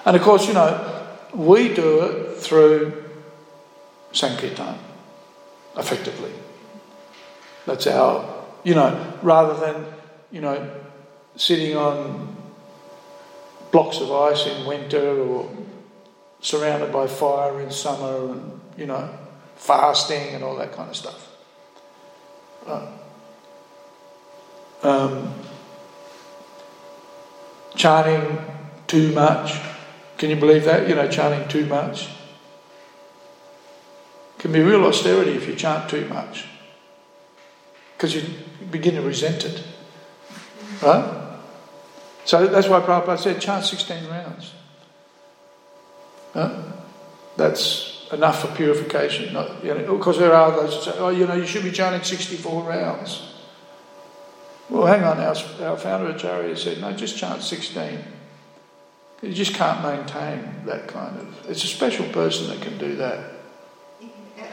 [0.05, 3.03] And of course, you know, we do it through
[4.11, 4.77] Sankirtan
[5.77, 6.31] effectively.
[7.65, 9.85] That's our, you know, rather than,
[10.31, 10.69] you know,
[11.35, 12.35] sitting on
[13.71, 15.49] blocks of ice in winter or
[16.41, 19.09] surrounded by fire in summer and, you know,
[19.55, 21.27] fasting and all that kind of stuff.
[24.81, 25.33] Um,
[27.75, 28.37] chanting
[28.87, 29.59] too much.
[30.17, 30.87] Can you believe that?
[30.87, 32.09] You know, chanting too much
[34.37, 36.47] can be real austerity if you chant too much
[37.97, 38.23] because you
[38.71, 39.61] begin to resent it.
[40.81, 41.37] Right?
[42.23, 44.53] So that's why Prabhupada said chant 16 rounds.
[47.35, 49.33] That's enough for purification.
[49.33, 51.71] Not, you know, because there are those who say, oh, you know, you should be
[51.71, 53.33] chanting 64 rounds.
[54.69, 55.35] Well, hang on, our,
[55.67, 57.99] our founder Acharya said, no, just chant 16.
[59.21, 61.49] You just can't maintain that kind of.
[61.49, 63.33] It's a special person that can do that.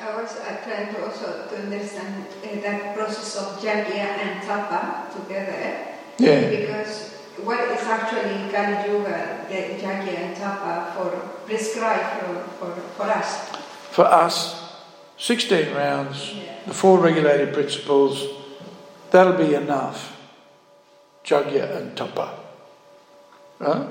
[0.07, 5.11] I was uh, trying to also to understand uh, that process of Jagya and Tapa
[5.13, 5.97] together.
[6.19, 6.49] Yeah.
[6.51, 11.11] Because what is actually Kali Yuga, the Jagya and Tapa for
[11.47, 13.51] prescribed for, for, for us?
[13.91, 14.73] For us,
[15.19, 16.59] 16 rounds, yeah.
[16.67, 18.27] the four regulated principles,
[19.11, 20.13] that'll be enough.
[21.25, 22.39] Jagya and Tapa.
[23.59, 23.91] Right?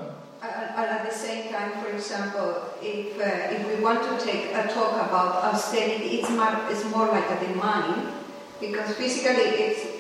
[0.78, 4.68] and at the same time, for example, if, uh, if we want to take a
[4.68, 8.12] talk about austerity, it's more, it's more like a demand,
[8.60, 9.95] because physically it's,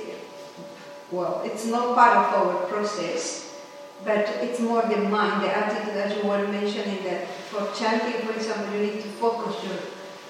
[1.11, 3.55] well, it's not part of our process,
[4.03, 8.33] but it's more the mind, the attitude that you were mentioning that for chanting, for
[8.33, 9.77] example, you need to focus your,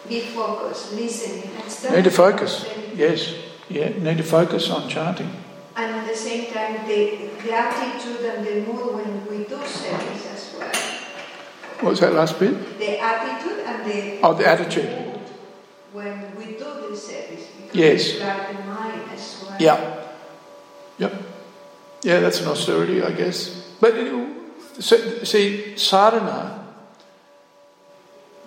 [0.08, 3.34] be focused, listening, and Need to focus, yes,
[3.70, 5.30] yeah, need to focus on chanting
[5.76, 10.26] and at the same time the, the attitude and the mood when we do service
[10.28, 10.72] as well.
[11.82, 12.80] What was that last bit?
[12.80, 14.90] The attitude and the oh the attitude
[15.92, 18.20] when we do the service because yes.
[18.20, 19.58] like the mind as well.
[19.60, 20.05] Yeah.
[20.98, 21.14] Yep.
[22.04, 23.74] Yeah, that's an austerity, I guess.
[23.80, 23.94] But
[24.80, 26.66] so, see, sadhana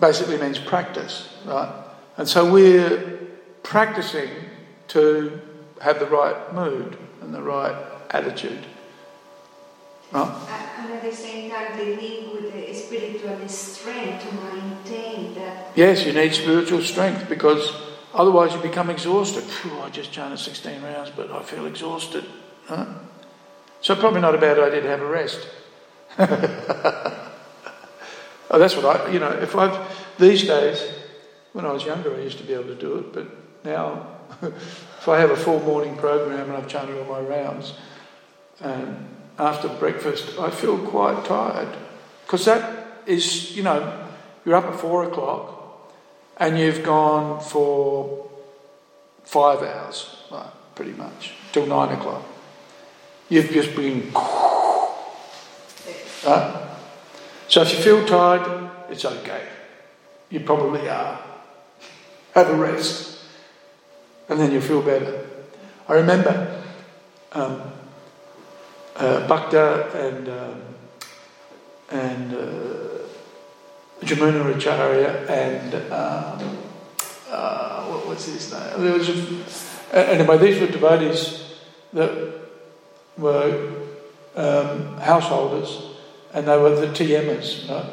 [0.00, 1.72] basically means practice, right?
[2.16, 3.18] And so we're
[3.62, 4.30] practicing
[4.88, 5.40] to
[5.80, 7.76] have the right mood and the right
[8.10, 8.64] attitude.
[10.12, 10.22] Right?
[10.22, 10.46] Uh,
[10.78, 15.72] and at the same time, they need with the spiritual strength to maintain that.
[15.74, 17.72] Yes, you need spiritual strength because
[18.18, 19.44] otherwise you become exhausted.
[19.44, 22.24] Phew, I just chanted 16 rounds, but I feel exhausted.
[22.66, 22.84] Huh?
[23.80, 25.48] So, probably not a bad idea to have a rest.
[26.18, 26.28] oh,
[28.58, 29.78] that's what I, you know, if I've,
[30.18, 30.82] these days,
[31.52, 33.26] when I was younger, I used to be able to do it, but
[33.64, 34.06] now,
[34.42, 37.74] if I have a full morning program and I've chanted all my rounds,
[38.60, 39.08] and
[39.38, 41.76] after breakfast, I feel quite tired.
[42.26, 44.06] Because that is, you know,
[44.44, 45.57] you're up at four o'clock
[46.38, 48.28] and you've gone for
[49.24, 52.22] five hours, right, pretty much, till nine o'clock.
[53.28, 54.10] You've just been.
[56.24, 56.68] Right?
[57.48, 59.48] So if you feel tired, it's okay.
[60.30, 61.20] You probably are.
[62.34, 63.20] Have a rest,
[64.28, 65.26] and then you'll feel better.
[65.88, 66.62] I remember
[67.32, 67.62] um,
[68.96, 70.62] uh, Bhakta and um,
[71.90, 73.07] and uh,
[74.00, 76.58] Jamuna Acharya and um,
[77.30, 78.82] uh, what was his name?
[78.82, 81.54] There was a, anyway, these were devotees
[81.92, 82.40] that
[83.16, 83.72] were
[84.36, 85.96] um, householders,
[86.32, 87.92] and they were the TMers, right?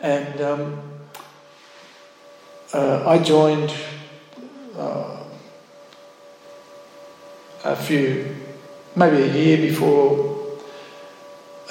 [0.00, 0.82] And um,
[2.72, 3.74] uh, I joined
[4.76, 5.24] uh,
[7.64, 8.36] a few
[8.94, 10.56] maybe a year before,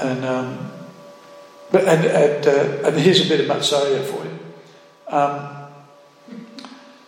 [0.01, 0.71] and um,
[1.71, 4.39] but and and, uh, and here's a bit of matsarya for you.
[5.07, 5.57] Um,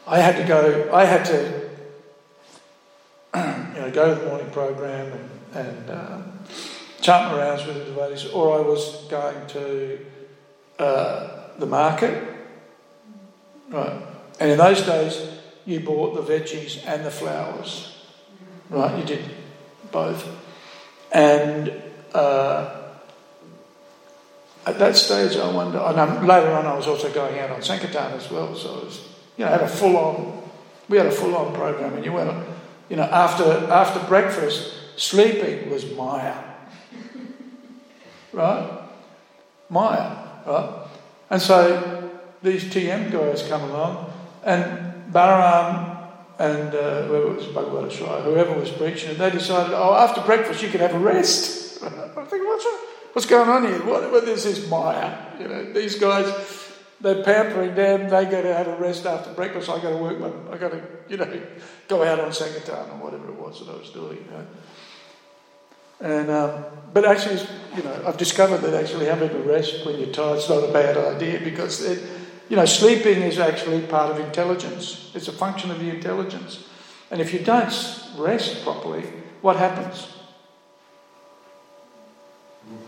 [0.08, 0.90] I had to go.
[0.94, 1.70] I had to,
[3.76, 6.40] you know, go to the morning program and and um,
[7.02, 10.06] chant my rounds with the devotees, or I was going to
[10.80, 12.24] uh, the market,
[13.70, 14.02] right?
[14.40, 15.22] And in those days,
[15.66, 17.96] you bought the veggies and the flowers,
[18.70, 18.98] right?
[18.98, 19.24] You did
[19.92, 20.28] both.
[21.12, 21.72] And
[22.14, 22.79] uh,
[24.70, 28.14] at that stage, I wonder, and later on, I was also going out on Sankirtan
[28.14, 30.44] as well, so was, you know, had a full on,
[30.88, 32.32] we had a full on program, and you went,
[32.88, 36.36] you know, after, after breakfast, sleeping was Maya.
[38.32, 38.82] right?
[39.70, 40.88] Maya, right?
[41.32, 42.12] And so
[42.44, 44.14] these TM guys come along,
[44.44, 45.98] and Balaram
[46.38, 50.70] and uh, whoever was Bhagavad Shrai, whoever was preaching, they decided, oh, after breakfast you
[50.70, 51.84] can have a rest.
[51.84, 52.66] I think, what's,
[53.14, 53.80] what's going on here?
[53.86, 55.18] What, what this is Maya.
[55.40, 56.32] You know, these guys,
[57.02, 58.10] they're pampering them.
[58.10, 59.70] They go to have a rest after breakfast.
[59.70, 60.18] I got to work.
[60.52, 61.42] I got to, you know,
[61.88, 64.18] go out on Sankirtan or whatever it was that I was doing.
[64.18, 64.48] You know.
[66.02, 67.42] And um, but actually,
[67.76, 70.72] you know, I've discovered that actually having a rest when you're tired is not a
[70.72, 72.02] bad idea because it,
[72.48, 75.12] you know, sleeping is actually part of intelligence.
[75.14, 76.68] It's a function of the intelligence.
[77.12, 77.74] And if you don't
[78.18, 79.04] rest properly,
[79.42, 80.08] what happens?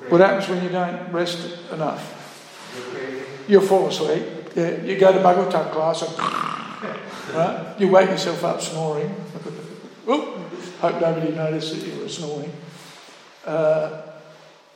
[0.09, 2.17] What happens when you don't rest enough?
[3.47, 4.23] You fall asleep.
[4.55, 6.17] Yeah, you go to Bhagavatam class and
[7.35, 7.75] right?
[7.79, 9.15] you wake yourself up snoring.
[10.09, 10.51] Oop,
[10.81, 12.51] hope nobody noticed that you were snoring.
[13.45, 14.01] Uh,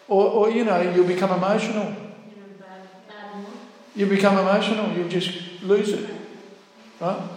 [0.08, 1.96] or, or, you know, you'll become emotional
[3.96, 6.10] you become emotional, you just lose it.
[7.00, 7.30] Right?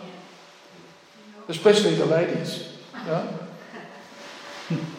[1.49, 2.77] Especially the ladies.
[3.07, 3.29] Right?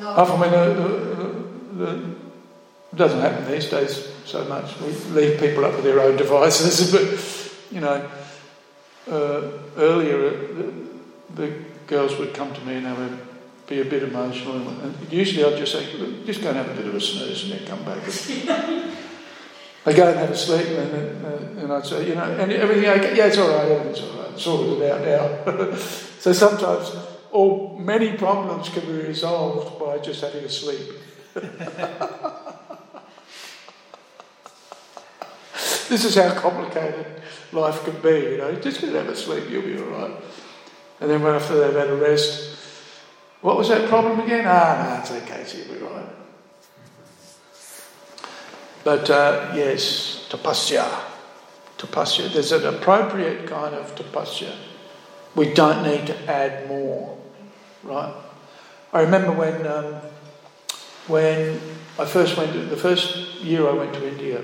[0.00, 2.14] The, the,
[2.92, 4.78] it doesn't happen these days so much.
[4.80, 8.08] We leave people up with their own devices, but you know,
[9.10, 10.72] uh, earlier uh, the,
[11.34, 13.18] the, girls would come to me and they would
[13.66, 15.84] be a bit emotional, and, usually I'd just say,
[16.24, 17.98] just go and have a bit of a snooze and then come back.
[19.84, 23.16] I go and have a sleep, and, and, I'd say, you know, and everything okay?
[23.16, 24.38] Yeah, it's all right, everything's all right.
[24.38, 25.76] Sorted it out now.
[26.20, 26.90] so sometimes,
[27.34, 30.88] all many problems can be resolved by just having a sleep.
[35.88, 37.04] this is how complicated
[37.52, 38.54] life can be, you know.
[38.54, 40.14] Just get have a sleep, you'll be all right.
[41.00, 42.56] And then after they've had a rest,
[43.40, 44.44] what was that problem again?
[44.46, 46.06] Ah, no, it's okay, so you'll be all right.
[48.84, 50.88] But uh, yes, tapasya.
[51.78, 52.32] Tapasya.
[52.32, 54.54] There's an appropriate kind of tapasya.
[55.34, 57.18] We don't need to add more,
[57.84, 58.14] right?
[58.92, 59.94] I remember when um,
[61.06, 61.60] when
[61.98, 64.42] I first went to, the first year I went to India,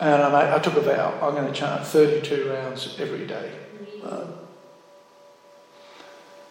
[0.00, 3.52] and I, I took a vow I'm going to chant 32 rounds every day.
[4.04, 4.34] Um,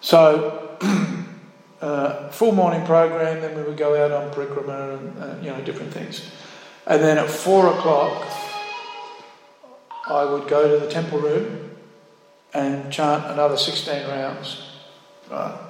[0.02, 0.78] so
[1.82, 5.62] uh, full morning program, then we would go out on parikrama and uh, you know
[5.62, 6.30] different things.
[6.88, 8.28] And then at four o'clock,
[10.08, 11.72] I would go to the temple room
[12.54, 14.70] and chant another 16 rounds.
[15.30, 15.65] Right?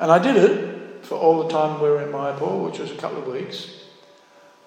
[0.00, 2.96] And I did it for all the time we were in Mayapur, which was a
[2.96, 3.84] couple of weeks.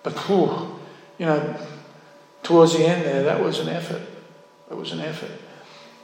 [0.03, 0.79] But, whew,
[1.17, 1.55] you know,
[2.43, 4.01] towards the end there, that was an effort.
[4.69, 5.31] It was an effort.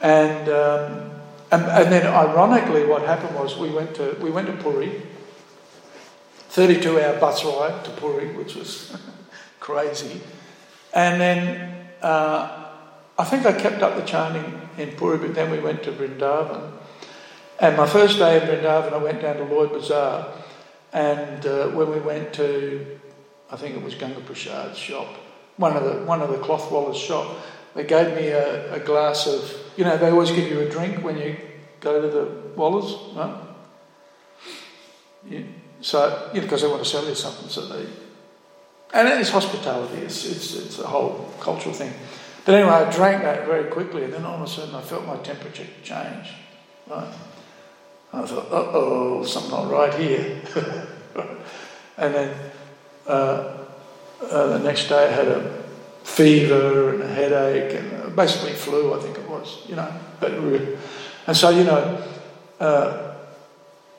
[0.01, 1.11] And, um,
[1.51, 5.01] and, and then, ironically, what happened was we went to, we went to Puri,
[6.49, 8.97] 32 hour bus ride to Puri, which was
[9.59, 10.21] crazy.
[10.93, 12.71] And then uh,
[13.17, 16.71] I think I kept up the chanting in Puri, but then we went to Vrindavan.
[17.61, 20.33] And my first day in Vrindavan, I went down to Loi Bazaar.
[20.93, 22.99] And uh, when we went to,
[23.51, 25.07] I think it was Ganga Prasad's shop,
[25.57, 27.35] one of the one of the cloth wallers' shop,
[27.75, 31.03] they gave me a, a, glass of, you know, they always give you a drink
[31.03, 31.35] when you
[31.79, 32.25] go to the
[32.55, 33.35] wallers, right?
[35.29, 35.41] Yeah.
[35.81, 37.85] So, you know, because they want to sell you something, so they,
[38.93, 40.01] and it's hospitality.
[40.01, 41.93] It's, it's, it's a whole cultural thing.
[42.45, 45.05] But anyway, I drank that very quickly, and then all of a sudden I felt
[45.05, 46.33] my temperature change.
[46.87, 47.13] Right?
[48.11, 50.41] I thought, uh oh, something not right here.
[51.97, 52.35] and then
[53.07, 53.57] uh,
[54.21, 55.63] uh, the next day I had a
[56.03, 59.91] fever and a headache and basically flu, I think it was, you know.
[60.19, 62.03] But, and so, you know,
[62.59, 63.15] uh,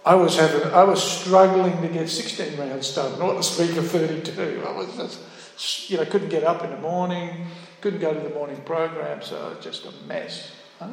[0.04, 3.88] I was having, I was struggling to get 16 rounds done, not to speak of
[3.90, 4.64] 32.
[4.66, 7.46] I was just, you know, couldn't get up in the morning,
[7.80, 10.52] couldn't go to the morning program, so just a mess.
[10.78, 10.88] Huh?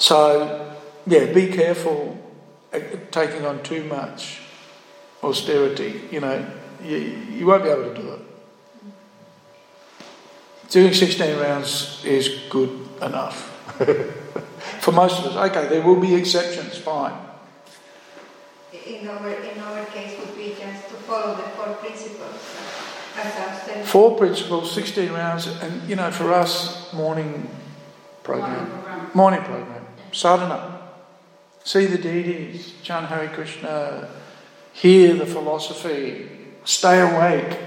[0.00, 0.74] So,
[1.06, 2.18] yeah, be careful
[3.10, 4.40] taking on too much
[5.22, 6.08] austerity.
[6.10, 6.46] You know,
[6.82, 8.20] you, you won't be able to do it.
[10.70, 12.70] Doing 16 rounds is good
[13.02, 13.50] enough.
[14.80, 17.12] For most of us, okay, there will be exceptions, fine.
[18.72, 22.36] In our, in our case, would be just to follow the four principles.
[23.84, 27.50] Four principles, 16 rounds, and you know, for us, morning
[28.22, 28.50] program.
[28.50, 29.10] Morning program.
[29.14, 29.79] Morning program.
[30.12, 30.88] Sadhana.
[31.64, 34.08] See the deities, chant Hare Krishna,
[34.72, 36.28] hear the philosophy,
[36.64, 37.58] stay awake.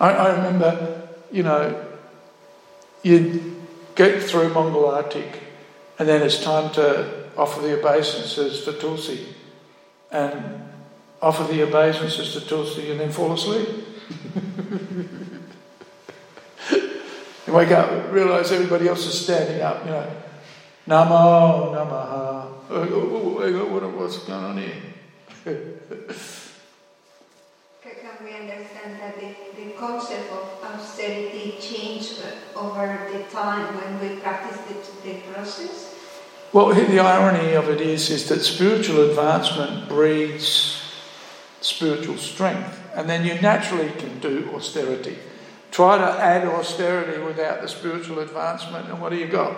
[0.00, 1.86] I, I remember, you know,
[3.02, 3.56] you'd
[3.94, 5.32] get through Mangal Arati,
[5.98, 9.28] and then it's time to offer the obeisances for Tulsi.
[10.10, 10.62] And
[11.24, 13.66] offer the obeisances to Tulsi and then fall asleep.
[17.46, 20.10] you wake up, realise everybody else is standing up, you know.
[20.86, 22.50] Namo, Namaha.
[22.70, 24.74] Oh, oh, oh, what's going on here?
[25.44, 25.74] Can
[28.24, 32.22] we understand that the, the concept of austerity changed
[32.56, 35.94] over the time when we practice the, the process?
[36.52, 40.84] Well, the irony of it is, is that spiritual advancement breeds
[41.64, 42.80] spiritual strength.
[42.94, 45.18] And then you naturally can do austerity.
[45.74, 49.56] Try to add austerity without the spiritual advancement, and what do you got?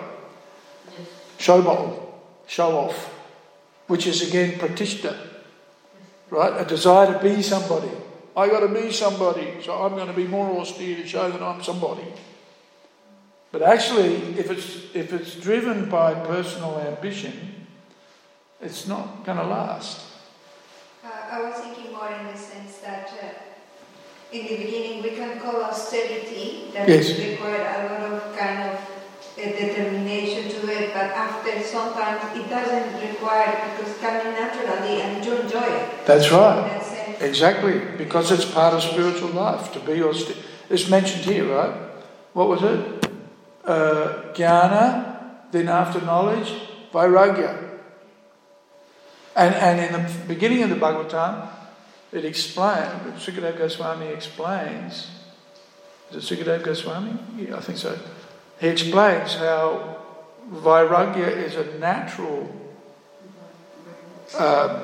[1.37, 2.11] Show
[2.47, 3.13] show off,
[3.85, 5.15] which is again pratishta,
[6.31, 6.59] right?
[6.59, 7.91] A desire to be somebody.
[8.35, 11.39] I got to be somebody, so I'm going to be more austere to show that
[11.39, 12.07] I'm somebody.
[13.51, 17.67] But actually, if it's if it's driven by personal ambition,
[18.59, 20.03] it's not going to last.
[21.05, 23.36] Uh, I was thinking more in the sense that uh,
[24.31, 27.17] in the beginning we can call austerity that yes.
[27.17, 28.75] require a lot of kind of
[29.37, 35.37] uh, determination to it, but after sometimes it doesn't require because coming naturally and you
[35.37, 36.05] enjoy it.
[36.05, 36.81] That's right.
[36.83, 40.35] That exactly, because it's part of spiritual life to be austere.
[40.69, 41.73] It's mentioned here, right?
[42.33, 43.09] What was it?
[43.63, 46.53] Uh, jnana, then after knowledge,
[46.91, 47.63] vairagya.
[49.35, 51.47] And, and in the beginning of the Bhagavatam,
[52.11, 55.09] it explains, Sukadeva Goswami explains,
[56.11, 57.17] is it Sukadeva Goswami?
[57.37, 57.97] Yeah, I think so.
[58.59, 59.97] He explains how
[60.51, 62.49] Vairagya is a natural
[64.37, 64.81] um,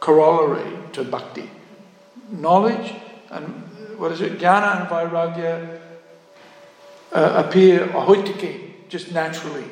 [0.00, 1.48] corollary to bhakti.
[2.30, 2.94] Knowledge
[3.30, 3.44] and
[3.98, 4.38] what is it?
[4.38, 5.80] Jnana and Vairagya
[7.12, 9.64] uh, appear ahaituki, just naturally,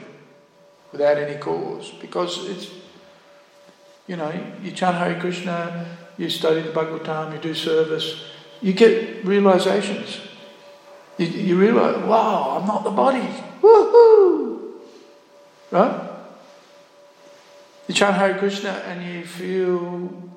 [0.92, 2.70] without any cause, because it's
[4.08, 4.32] you know,
[4.62, 5.86] you chant Hare Krishna,
[6.18, 8.24] you study the Bhagavatam, you do service,
[8.60, 10.20] you get realizations.
[11.16, 13.26] You, you realize, wow, I'm not the body.
[13.62, 14.72] Woohoo!
[15.70, 16.10] Right?
[17.86, 20.30] You chant Hare Krishna and you feel,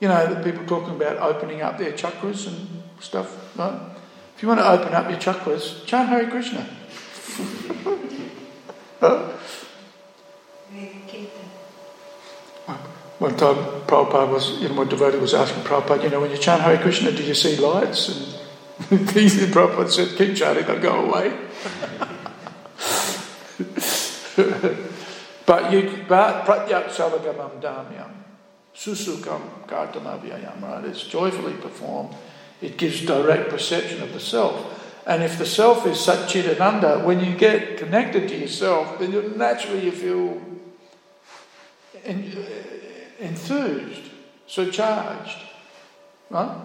[0.00, 3.80] you know, the people talking about opening up their chakras and stuff, right?
[4.36, 6.66] If you want to open up your chakras, chant Hare Krishna.
[8.98, 9.30] Huh?
[13.18, 13.56] One time,
[13.86, 16.76] Prabhupada was, you know, one devotee was asking Prabhupada, you know, when you chant Hare
[16.76, 18.08] Krishna, do you see lights?
[18.90, 21.30] And Prabhupada said, keep chanting, they'll go away.
[25.46, 28.10] but you, but pratyat savagamam dharmyam,
[28.74, 30.84] susukam kartamavyayam, right?
[30.84, 32.14] It's joyfully performed.
[32.60, 34.82] It gives direct perception of the self.
[35.06, 39.84] And if the self is Satchitananda, when you get connected to yourself, then you, naturally
[39.84, 40.42] you feel
[43.18, 44.10] enthused,
[44.46, 45.38] so charged.
[46.30, 46.56] Right?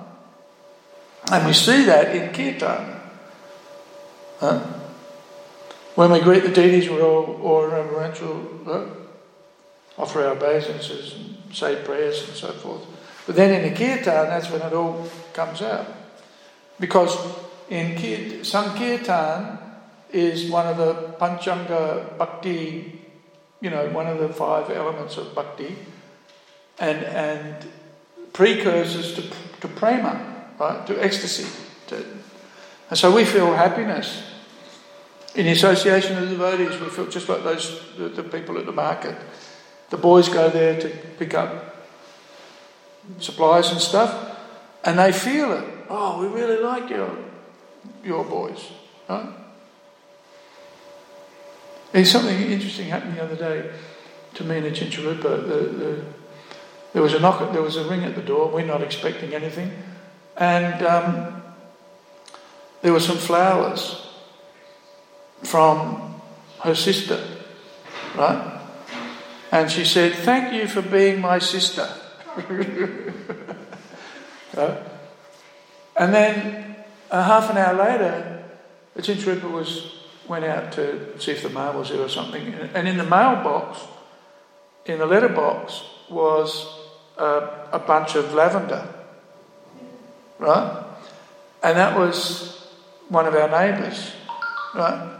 [1.31, 2.99] And we see that in kirtan.
[5.95, 8.95] When we greet the deities, we're all, all reverential,
[9.97, 12.81] offer our obeisances, and say prayers and so forth.
[13.27, 15.85] But then in the kirtan, that's when it all comes out.
[16.79, 17.15] Because
[17.69, 19.59] in Kirt- Sankirtan
[20.11, 22.99] is one of the Panchanga Bhakti,
[23.61, 25.77] you know, one of the five elements of Bhakti,
[26.81, 27.67] and, and
[28.33, 29.21] precursors to,
[29.61, 31.47] to prema, right, to ecstasy.
[31.87, 32.03] To,
[32.89, 34.23] and so we feel happiness.
[35.35, 38.65] In the association of the devotees, we feel just like those the, the people at
[38.65, 39.15] the market.
[39.91, 41.87] The boys go there to pick up
[43.19, 44.37] supplies and stuff,
[44.83, 45.63] and they feel it.
[45.89, 47.25] Oh, we really like you
[48.03, 48.71] your boys.
[49.07, 49.29] Right?
[51.91, 53.71] There's something interesting happened the other day
[54.35, 55.29] to me and Achintya Rupa.
[55.29, 56.05] The, the,
[56.93, 58.49] there was a knock, there was a ring at the door.
[58.49, 59.71] We're not expecting anything,
[60.35, 61.41] and um,
[62.81, 64.07] there were some flowers
[65.43, 66.21] from
[66.63, 67.23] her sister,
[68.15, 68.59] right?
[69.51, 71.87] And she said, "Thank you for being my sister."
[74.57, 74.77] right?
[75.95, 76.75] And then
[77.09, 78.43] uh, half an hour later,
[78.95, 79.97] the tin trooper was
[80.27, 83.79] went out to see if the mail was there or something, and in the mailbox,
[84.85, 86.80] in the letterbox, was
[87.21, 88.87] a, a bunch of lavender,
[90.39, 90.83] right?
[91.63, 92.67] And that was
[93.09, 94.13] one of our neighbours,
[94.73, 95.19] right?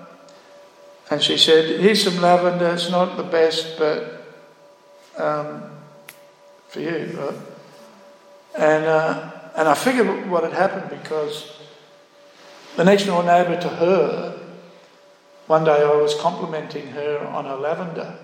[1.12, 2.74] And she said, "Here's some lavender.
[2.74, 4.26] It's not the best, but
[5.18, 5.64] um,
[6.70, 7.36] for you, right?"
[8.58, 11.58] And uh, and I figured what had happened because
[12.78, 14.40] the next door neighbour to her,
[15.48, 18.18] one day I was complimenting her on her lavender.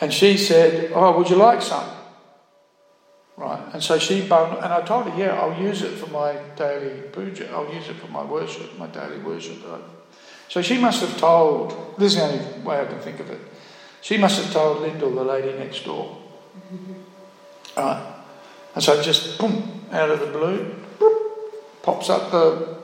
[0.00, 1.88] And she said, Oh, would you like some?
[3.36, 3.62] Right.
[3.72, 7.02] And so she bundled, and I told her, Yeah, I'll use it for my daily
[7.12, 7.50] puja.
[7.52, 9.58] I'll use it for my worship, my daily worship.
[10.48, 13.40] So she must have told, this is the only way I can think of it.
[14.00, 16.18] She must have told Lyndall, the lady next door.
[17.76, 18.14] Right.
[18.74, 20.74] And so just, boom, out of the blue,
[21.82, 22.78] pops up the,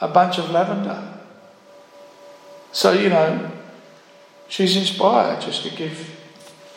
[0.00, 1.20] a bunch of lavender.
[2.72, 3.50] So, you know,
[4.48, 6.15] she's inspired just to give,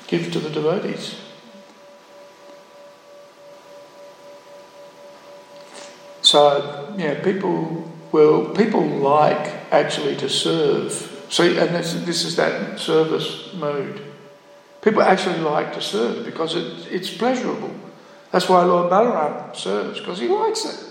[0.09, 1.21] give to the devotees.
[6.21, 10.91] So, yeah, people will, people like actually to serve.
[11.29, 14.01] See, and this, this is that service mode.
[14.81, 17.73] People actually like to serve because it, it's pleasurable.
[18.31, 20.85] That's why Lord Balaram serves, because he likes it.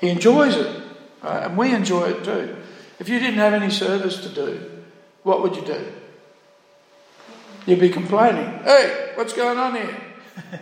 [0.00, 0.82] He enjoys it,
[1.22, 1.44] right?
[1.44, 2.56] and we enjoy it too.
[2.98, 4.70] If you didn't have any service to do,
[5.22, 5.92] what would you do?
[7.66, 9.96] You'd be complaining, hey, what's going on here?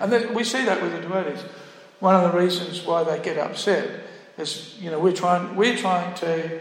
[0.01, 1.43] and then we see that with the devotees.
[2.01, 3.89] One of the reasons why they get upset
[4.39, 6.61] is, you know, we're trying, we're trying to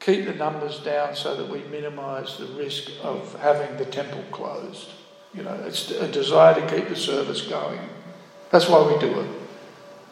[0.00, 4.88] keep the numbers down so that we minimise the risk of having the temple closed.
[5.34, 7.80] You know, it's a desire to keep the service going.
[8.50, 9.30] That's why we do it.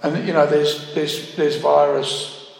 [0.02, 2.55] And you know, there's there's there's virus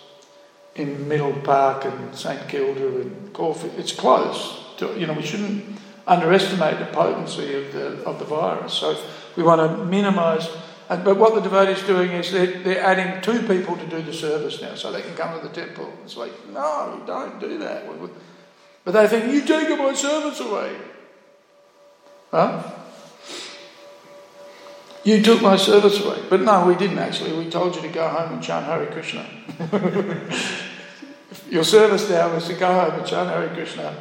[0.75, 3.75] in Middle Park and St Kilda and Caulfield.
[3.79, 4.65] It's close.
[4.79, 5.78] To, you know, we shouldn't
[6.09, 8.73] underestimate the potency of the of the virus.
[8.73, 8.97] So
[9.37, 10.49] we want to minimise.
[10.89, 14.63] But what the devotees doing is they're, they're adding two people to do the service
[14.63, 15.93] now, so they can come to the temple.
[16.03, 17.85] It's like, no, don't do that.
[18.85, 20.75] But they think you take my service away.
[22.31, 22.63] Huh?
[25.05, 26.23] You took my service away.
[26.29, 27.33] But no, we didn't actually.
[27.33, 29.27] We told you to go home and chant Hare Krishna.
[31.51, 33.95] Your service now is to go home and chant Hare Krishna.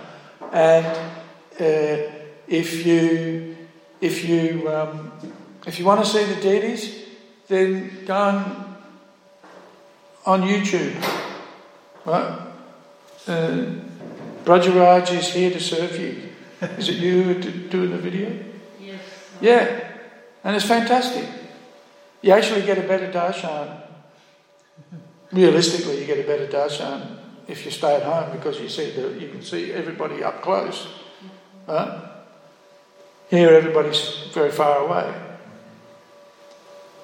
[0.52, 0.86] And
[1.60, 2.12] uh,
[2.48, 3.56] if you
[4.00, 5.12] if you um,
[5.66, 7.04] if you want to see the deities,
[7.48, 8.78] then go on,
[10.26, 10.96] on YouTube.
[12.06, 12.40] Right?
[13.28, 13.66] Uh,
[14.46, 16.30] Brajaraj is here to serve you.
[16.78, 17.34] Is it you
[17.70, 18.34] doing the video?
[18.80, 19.02] Yes.
[19.42, 19.90] Yeah.
[20.44, 21.28] And it's fantastic.
[22.22, 23.82] You actually get a better darshan.
[25.32, 29.20] Realistically, you get a better darshan if you stay at home because you see the,
[29.20, 30.88] you can see everybody up close.
[31.68, 32.04] Right?
[33.30, 35.14] Here, everybody's very far away.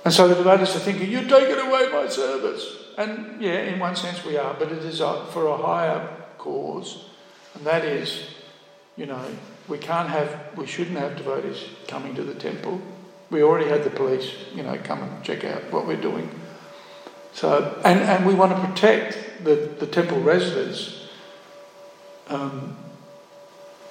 [0.05, 2.77] And so the debaters are thinking, You're taking away my service.
[2.97, 6.07] And yeah, in one sense we are, but it is for a higher
[6.37, 7.05] cause,
[7.55, 8.27] and that is,
[8.95, 9.25] you know,
[9.67, 12.81] we can't have, we shouldn't have devotees coming to the temple.
[13.31, 16.29] We already had the police, you know, come and check out what we're doing.
[17.33, 21.07] So, and, and we want to protect the, the temple residents
[22.29, 22.77] um,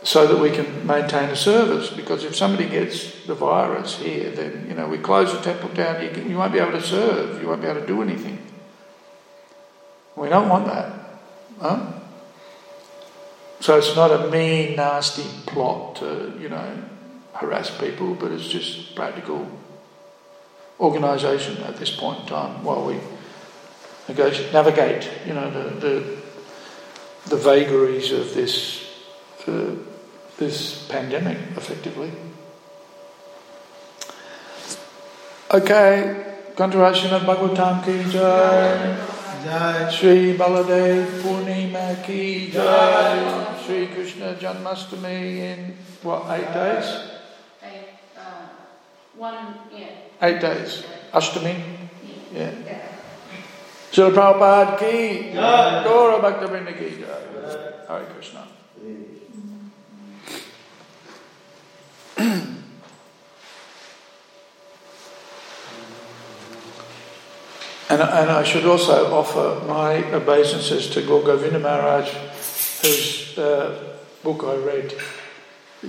[0.05, 1.91] so that we can maintain a service.
[1.91, 6.03] Because if somebody gets the virus here, then, you know, we close the temple down,
[6.03, 8.39] you, can, you won't be able to serve, you won't be able to do anything.
[10.17, 10.93] We don't want that.
[11.61, 11.93] Huh?
[13.61, 16.83] So it's not a mean, nasty plot to, you know,
[17.35, 19.49] harass people, but it's just practical
[20.81, 22.99] organisation at this point in time while we
[24.53, 26.17] navigate, you know, the, the,
[27.29, 28.85] the vagaries of this,
[29.47, 29.75] uh,
[30.39, 32.11] this pandemic, effectively.
[35.51, 38.97] Okay, continuation of Bhagavatam ki jai.
[39.45, 47.11] Jai Shri Baladev Purnima Ki Jai Shri Krishna Janmashtami in what, eight days?
[47.61, 48.47] Eight, uh,
[49.17, 49.89] one, yeah.
[50.23, 50.85] Eight days.
[51.13, 51.61] Ashtami?
[52.33, 52.53] Yeah.
[52.65, 52.87] yeah.
[53.91, 55.85] Srila Prabhupada ki Jai.
[55.85, 57.85] Gaura Bhakta Vrinda ki Jai.
[57.89, 58.47] Hare Krishna.
[67.93, 72.09] And, and I should also offer my obeisances to Gaur Govinda Maharaj,
[72.81, 74.95] whose uh, book I read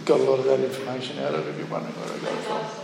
[0.04, 2.44] got a lot of that information out of if you're wondering where I got it
[2.44, 2.83] from.